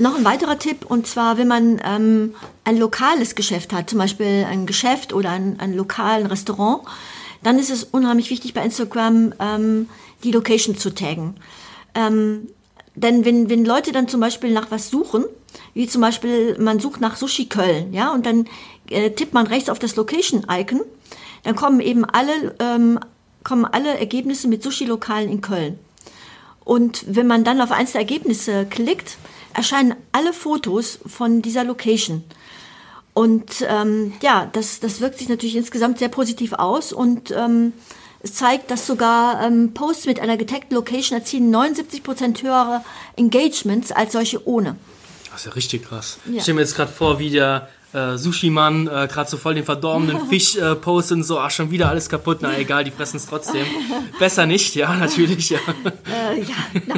Noch 0.00 0.16
ein 0.16 0.24
weiterer 0.24 0.58
Tipp, 0.58 0.86
und 0.86 1.06
zwar, 1.06 1.36
wenn 1.36 1.46
man 1.46 1.78
ähm, 1.84 2.34
ein 2.64 2.78
lokales 2.78 3.34
Geschäft 3.34 3.74
hat, 3.74 3.90
zum 3.90 3.98
Beispiel 3.98 4.46
ein 4.48 4.64
Geschäft 4.64 5.12
oder 5.12 5.30
ein, 5.30 5.60
ein 5.60 5.74
lokalen 5.74 6.24
Restaurant, 6.24 6.84
dann 7.42 7.58
ist 7.58 7.70
es 7.70 7.84
unheimlich 7.84 8.30
wichtig 8.30 8.54
bei 8.54 8.62
Instagram 8.62 9.34
ähm, 9.38 9.88
die 10.24 10.32
Location 10.32 10.76
zu 10.76 10.94
taggen. 10.94 11.34
Ähm, 11.94 12.48
denn 12.94 13.24
wenn, 13.24 13.48
wenn 13.48 13.64
Leute 13.64 13.92
dann 13.92 14.08
zum 14.08 14.20
Beispiel 14.20 14.52
nach 14.52 14.70
was 14.70 14.90
suchen, 14.90 15.24
wie 15.74 15.86
zum 15.86 16.00
Beispiel 16.00 16.58
man 16.58 16.80
sucht 16.80 17.00
nach 17.00 17.16
Sushi 17.16 17.46
Köln, 17.46 17.92
ja, 17.92 18.12
und 18.12 18.26
dann 18.26 18.46
äh, 18.90 19.10
tippt 19.10 19.34
man 19.34 19.46
rechts 19.46 19.68
auf 19.68 19.78
das 19.78 19.96
Location-Icon, 19.96 20.82
dann 21.44 21.56
kommen 21.56 21.80
eben 21.80 22.04
alle, 22.04 22.54
ähm, 22.58 22.98
kommen 23.44 23.64
alle 23.64 23.98
Ergebnisse 23.98 24.48
mit 24.48 24.62
Sushi-Lokalen 24.62 25.30
in 25.30 25.40
Köln. 25.40 25.78
Und 26.64 27.04
wenn 27.08 27.26
man 27.26 27.44
dann 27.44 27.60
auf 27.60 27.72
eins 27.72 27.92
der 27.92 28.02
Ergebnisse 28.02 28.66
klickt, 28.68 29.16
erscheinen 29.54 29.94
alle 30.12 30.32
Fotos 30.32 30.98
von 31.06 31.42
dieser 31.42 31.64
Location. 31.64 32.22
Und 33.12 33.64
ähm, 33.68 34.12
ja, 34.22 34.48
das, 34.52 34.80
das 34.80 35.00
wirkt 35.00 35.18
sich 35.18 35.28
natürlich 35.28 35.56
insgesamt 35.56 35.98
sehr 35.98 36.08
positiv 36.08 36.52
aus 36.52 36.92
und 36.92 37.32
ähm, 37.32 37.72
es 38.22 38.34
zeigt, 38.34 38.70
dass 38.70 38.86
sogar 38.86 39.42
ähm, 39.42 39.72
Posts 39.74 40.06
mit 40.06 40.20
einer 40.20 40.36
getaggten 40.36 40.76
Location 40.76 41.18
erzielen 41.18 41.54
79% 41.54 42.42
höhere 42.42 42.84
Engagements 43.16 43.92
als 43.92 44.12
solche 44.12 44.46
ohne. 44.46 44.76
Das 45.30 45.40
ist 45.40 45.46
ja 45.46 45.52
richtig 45.52 45.84
krass. 45.84 46.18
Ja. 46.26 46.36
Ich 46.36 46.42
stelle 46.42 46.56
mir 46.56 46.60
jetzt 46.62 46.76
gerade 46.76 46.92
vor, 46.92 47.18
wie 47.18 47.30
der 47.30 47.68
äh, 47.92 48.16
Sushi-Mann 48.16 48.86
äh, 48.86 49.08
gerade 49.10 49.28
so 49.28 49.36
voll 49.36 49.54
den 49.54 49.64
verdorbenen 49.64 50.26
Fisch 50.28 50.56
äh, 50.56 50.74
postet 50.74 51.18
und 51.18 51.24
so, 51.24 51.38
ach, 51.38 51.50
schon 51.50 51.70
wieder 51.70 51.88
alles 51.88 52.08
kaputt. 52.08 52.38
Na 52.40 52.56
egal, 52.58 52.84
die 52.84 52.90
fressen 52.90 53.16
es 53.16 53.26
trotzdem. 53.26 53.66
Besser 54.18 54.46
nicht, 54.46 54.74
ja, 54.74 54.94
natürlich, 54.94 55.50
ja. 55.50 55.58
Äh, 56.10 56.40
ja, 56.40 56.80
na, 56.86 56.94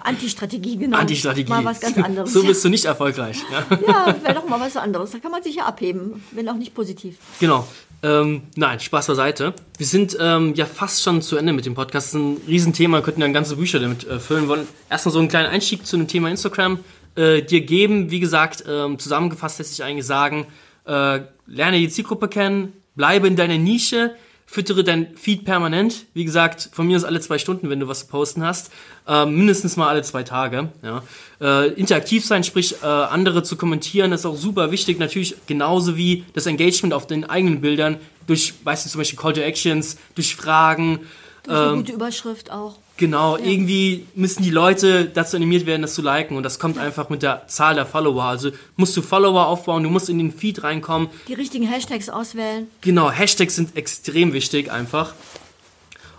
Anti-Strategie, 0.00 0.76
genau. 0.76 0.98
Anti-Strategie. 0.98 1.48
Mal 1.48 1.64
was 1.64 1.80
ganz 1.80 1.96
anderes. 1.98 2.32
So 2.32 2.42
bist 2.42 2.64
du 2.64 2.68
nicht 2.68 2.84
erfolgreich. 2.84 3.38
Ja, 3.50 3.76
ja 3.86 4.16
wäre 4.22 4.34
doch 4.34 4.48
mal 4.48 4.60
was 4.60 4.76
anderes. 4.76 5.10
Da 5.10 5.18
kann 5.18 5.30
man 5.30 5.42
sich 5.42 5.56
ja 5.56 5.64
abheben, 5.64 6.22
wenn 6.32 6.48
auch 6.48 6.54
nicht 6.54 6.74
positiv. 6.74 7.16
Genau. 7.40 7.66
Ähm, 8.02 8.42
nein, 8.54 8.80
Spaß 8.80 9.06
beiseite. 9.06 9.54
Wir 9.78 9.86
sind 9.86 10.16
ähm, 10.20 10.54
ja 10.54 10.66
fast 10.66 11.02
schon 11.02 11.22
zu 11.22 11.36
Ende 11.36 11.52
mit 11.54 11.64
dem 11.64 11.74
Podcast. 11.74 12.08
Das 12.08 12.14
ist 12.14 12.20
ein 12.20 12.36
Riesenthema, 12.46 12.98
wir 12.98 13.02
könnten 13.02 13.22
ja 13.22 13.28
ganze 13.28 13.56
Bücher 13.56 13.80
damit 13.80 14.06
äh, 14.06 14.20
füllen 14.20 14.46
wollen. 14.46 14.68
Erstmal 14.90 15.12
so 15.14 15.18
einen 15.20 15.28
kleinen 15.28 15.48
Einstieg 15.48 15.86
zu 15.86 15.96
dem 15.96 16.06
Thema 16.06 16.28
Instagram 16.28 16.80
äh, 17.16 17.42
dir 17.42 17.60
geben. 17.60 18.10
Wie 18.10 18.20
gesagt, 18.20 18.64
ähm, 18.68 18.98
zusammengefasst 18.98 19.58
lässt 19.58 19.70
sich 19.70 19.84
eigentlich 19.84 20.06
sagen, 20.06 20.46
äh, 20.86 21.20
lerne 21.46 21.78
die 21.78 21.88
Zielgruppe 21.88 22.28
kennen, 22.28 22.72
bleibe 22.94 23.26
in 23.26 23.36
deiner 23.36 23.58
Nische, 23.58 24.14
füttere 24.46 24.84
dein 24.84 25.16
Feed 25.16 25.44
permanent. 25.44 26.06
Wie 26.14 26.24
gesagt, 26.24 26.68
von 26.72 26.86
mir 26.86 26.96
ist 26.96 27.04
alle 27.04 27.20
zwei 27.20 27.38
Stunden, 27.38 27.70
wenn 27.70 27.80
du 27.80 27.88
was 27.88 28.00
zu 28.00 28.06
posten 28.06 28.42
hast. 28.44 28.70
Äh, 29.06 29.26
mindestens 29.26 29.76
mal 29.76 29.88
alle 29.88 30.02
zwei 30.02 30.22
Tage. 30.22 30.68
Ja. 30.82 31.02
Äh, 31.40 31.72
interaktiv 31.72 32.24
sein, 32.24 32.44
sprich 32.44 32.76
äh, 32.82 32.86
andere 32.86 33.42
zu 33.42 33.56
kommentieren, 33.56 34.12
ist 34.12 34.26
auch 34.26 34.36
super 34.36 34.70
wichtig. 34.70 34.98
Natürlich 34.98 35.34
genauso 35.46 35.96
wie 35.96 36.24
das 36.34 36.46
Engagement 36.46 36.94
auf 36.94 37.06
den 37.06 37.24
eigenen 37.24 37.60
Bildern 37.60 37.98
durch, 38.26 38.54
weißt 38.64 38.86
du, 38.86 38.90
zum 38.90 39.00
Beispiel 39.00 39.18
Call 39.18 39.32
to 39.32 39.40
Actions, 39.40 39.96
durch 40.14 40.36
Fragen, 40.36 41.00
Durch 41.42 41.58
eine 41.58 41.76
gute 41.76 41.92
Überschrift 41.92 42.50
auch. 42.50 42.76
Genau, 42.96 43.36
irgendwie 43.36 44.06
müssen 44.14 44.44
die 44.44 44.50
Leute 44.50 45.06
dazu 45.06 45.36
animiert 45.36 45.66
werden, 45.66 45.82
das 45.82 45.94
zu 45.94 46.02
liken 46.02 46.36
und 46.36 46.44
das 46.44 46.60
kommt 46.60 46.78
einfach 46.78 47.08
mit 47.08 47.22
der 47.22 47.48
Zahl 47.48 47.74
der 47.74 47.86
Follower. 47.86 48.22
Also 48.22 48.50
musst 48.76 48.96
du 48.96 49.02
Follower 49.02 49.46
aufbauen, 49.48 49.82
du 49.82 49.90
musst 49.90 50.08
in 50.08 50.18
den 50.18 50.30
Feed 50.30 50.62
reinkommen. 50.62 51.08
Die 51.26 51.34
richtigen 51.34 51.66
Hashtags 51.66 52.08
auswählen. 52.08 52.68
Genau, 52.82 53.10
Hashtags 53.10 53.56
sind 53.56 53.76
extrem 53.76 54.32
wichtig 54.32 54.70
einfach. 54.70 55.14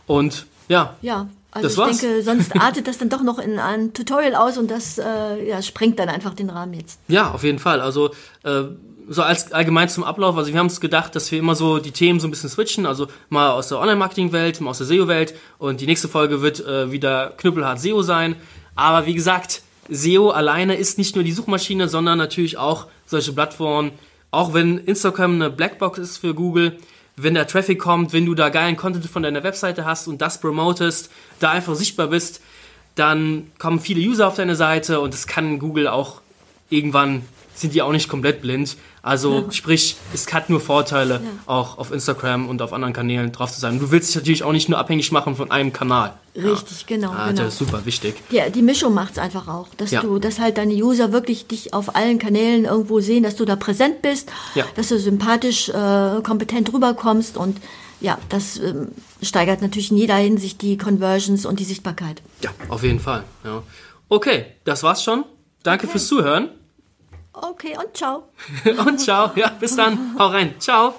Und 0.06 0.46
ja, 0.68 0.96
Ja, 1.02 1.28
also 1.52 1.64
Das 1.68 1.72
ich 1.74 1.78
war's. 1.78 1.98
denke, 2.00 2.24
sonst 2.24 2.56
artet 2.60 2.88
das 2.88 2.98
dann 2.98 3.08
doch 3.10 3.24
noch 3.24 3.40
in 3.40 3.58
ein 3.60 3.94
Tutorial 3.94 4.36
aus 4.36 4.58
und 4.58 4.70
das 4.70 4.98
äh, 4.98 5.48
ja, 5.48 5.62
sprengt 5.62 5.98
dann 6.00 6.10
einfach 6.10 6.34
den 6.34 6.50
Rahmen 6.50 6.74
jetzt. 6.74 7.00
Ja, 7.08 7.32
auf 7.32 7.44
jeden 7.46 7.60
Fall. 7.60 7.80
Also 7.80 8.12
äh, 8.44 8.64
so 9.08 9.22
als 9.22 9.52
allgemein 9.52 9.90
zum 9.90 10.04
Ablauf. 10.04 10.38
Also 10.38 10.52
wir 10.52 10.60
haben 10.60 10.68
uns 10.68 10.80
gedacht, 10.80 11.16
dass 11.16 11.32
wir 11.32 11.40
immer 11.40 11.56
so 11.56 11.80
die 11.80 11.92
Themen 11.92 12.20
so 12.20 12.28
ein 12.28 12.32
bisschen 12.32 12.50
switchen. 12.50 12.86
Also 12.86 13.08
mal 13.30 13.52
aus 13.52 13.70
der 13.70 13.80
Online-Marketing-Welt, 13.80 14.62
mal 14.62 14.72
aus 14.72 14.80
der 14.80 14.88
SEO-Welt. 14.88 15.36
Und 15.58 15.82
die 15.82 15.86
nächste 15.86 16.08
Folge 16.08 16.42
wird 16.42 16.66
äh, 16.66 16.92
wieder 16.92 17.34
knüppelhart 17.38 17.80
SEO 17.80 18.02
sein. 18.02 18.36
Aber 18.76 19.06
wie 19.06 19.14
gesagt, 19.14 19.62
SEO 19.90 20.30
alleine 20.30 20.76
ist 20.76 20.98
nicht 20.98 21.16
nur 21.16 21.24
die 21.24 21.32
Suchmaschine, 21.32 21.88
sondern 21.88 22.18
natürlich 22.18 22.58
auch 22.58 22.88
solche 23.06 23.34
Plattformen. 23.34 23.92
Auch 24.32 24.54
wenn 24.54 24.80
Instagram 24.80 25.36
eine 25.36 25.50
Blackbox 25.50 26.00
ist 26.00 26.18
für 26.18 26.34
Google, 26.34 26.78
wenn 27.16 27.36
der 27.36 27.48
Traffic 27.48 27.80
kommt, 27.80 28.12
wenn 28.12 28.26
du 28.26 28.36
da 28.36 28.50
geilen 28.50 28.76
Content 28.76 29.06
von 29.06 29.24
deiner 29.24 29.44
Webseite 29.44 29.86
hast 29.86 30.08
und 30.08 30.22
das 30.22 30.42
promotest, 30.42 31.10
da 31.40 31.52
einfach 31.52 31.76
sichtbar 31.76 32.08
bist, 32.08 32.42
dann 32.96 33.52
kommen 33.58 33.80
viele 33.80 34.02
User 34.02 34.28
auf 34.28 34.36
deine 34.36 34.56
Seite 34.56 35.00
und 35.00 35.14
das 35.14 35.28
kann 35.28 35.60
Google 35.60 35.88
auch 35.88 36.22
irgendwann 36.70 37.24
sind 37.54 37.74
die 37.74 37.82
auch 37.82 37.92
nicht 37.92 38.10
komplett 38.10 38.42
blind. 38.42 38.78
Also 39.06 39.46
sprich, 39.52 39.98
es 40.16 40.34
hat 40.34 40.50
nur 40.50 40.60
Vorteile, 40.60 41.22
auch 41.46 41.78
auf 41.78 41.92
Instagram 41.92 42.50
und 42.50 42.60
auf 42.64 42.74
anderen 42.74 42.92
Kanälen 42.92 43.32
drauf 43.32 43.52
zu 43.52 43.60
sein. 43.60 43.78
Du 43.78 43.92
willst 43.92 44.10
dich 44.10 44.16
natürlich 44.16 44.42
auch 44.42 44.52
nicht 44.52 44.68
nur 44.68 44.80
abhängig 44.80 45.12
machen 45.12 45.36
von 45.36 45.52
einem 45.52 45.72
Kanal. 45.72 46.16
Richtig, 46.36 46.88
genau. 46.88 47.14
Ja, 47.14 47.28
genau. 47.28 47.44
das 47.44 47.54
ist 47.54 47.60
super 47.60 47.86
wichtig. 47.86 48.16
Die, 48.32 48.42
die 48.52 48.64
Mischung 48.64 48.96
macht 48.96 49.12
es 49.12 49.18
einfach 49.20 49.48
auch, 49.48 49.68
dass 49.78 49.92
du, 49.92 50.18
dass 50.18 50.40
halt 50.40 50.58
deine 50.58 50.74
User 50.74 51.12
wirklich 51.12 51.46
dich 51.46 51.72
auf 51.72 51.96
allen 51.96 52.18
Kanälen 52.18 52.66
irgendwo 52.66 53.00
sehen, 53.00 53.22
dass 53.22 53.36
du 53.36 53.46
da 53.46 53.56
präsent 53.56 54.02
bist, 54.02 54.32
Ja. 54.56 54.66
dass 54.74 54.88
du 54.88 54.98
sympathisch, 54.98 55.70
äh, 55.70 56.22
kompetent 56.24 56.74
rüberkommst 56.74 57.38
und 57.38 57.58
ja, 58.02 58.18
das 58.30 58.58
ähm, 58.58 58.88
steigert 59.22 59.62
natürlich 59.62 59.92
in 59.92 59.98
jeder 59.98 60.16
Hinsicht 60.16 60.64
die 60.64 60.80
Conversions 60.80 61.46
und 61.46 61.60
die 61.60 61.64
Sichtbarkeit. 61.64 62.24
Ja, 62.42 62.50
auf 62.70 62.82
jeden 62.82 63.00
Fall. 63.00 63.24
Ja. 63.44 63.62
Okay, 64.10 64.48
das 64.64 64.82
war's 64.82 65.04
schon. 65.04 65.26
Danke 65.62 65.88
fürs 65.88 66.08
Zuhören 66.08 66.50
Okay, 67.36 67.78
und 67.78 67.96
ciao. 67.96 68.30
und 68.86 69.00
ciao. 69.00 69.32
Ja, 69.36 69.50
bis 69.50 69.76
dann. 69.76 70.16
Hau 70.18 70.28
rein. 70.28 70.56
Ciao. 70.60 70.96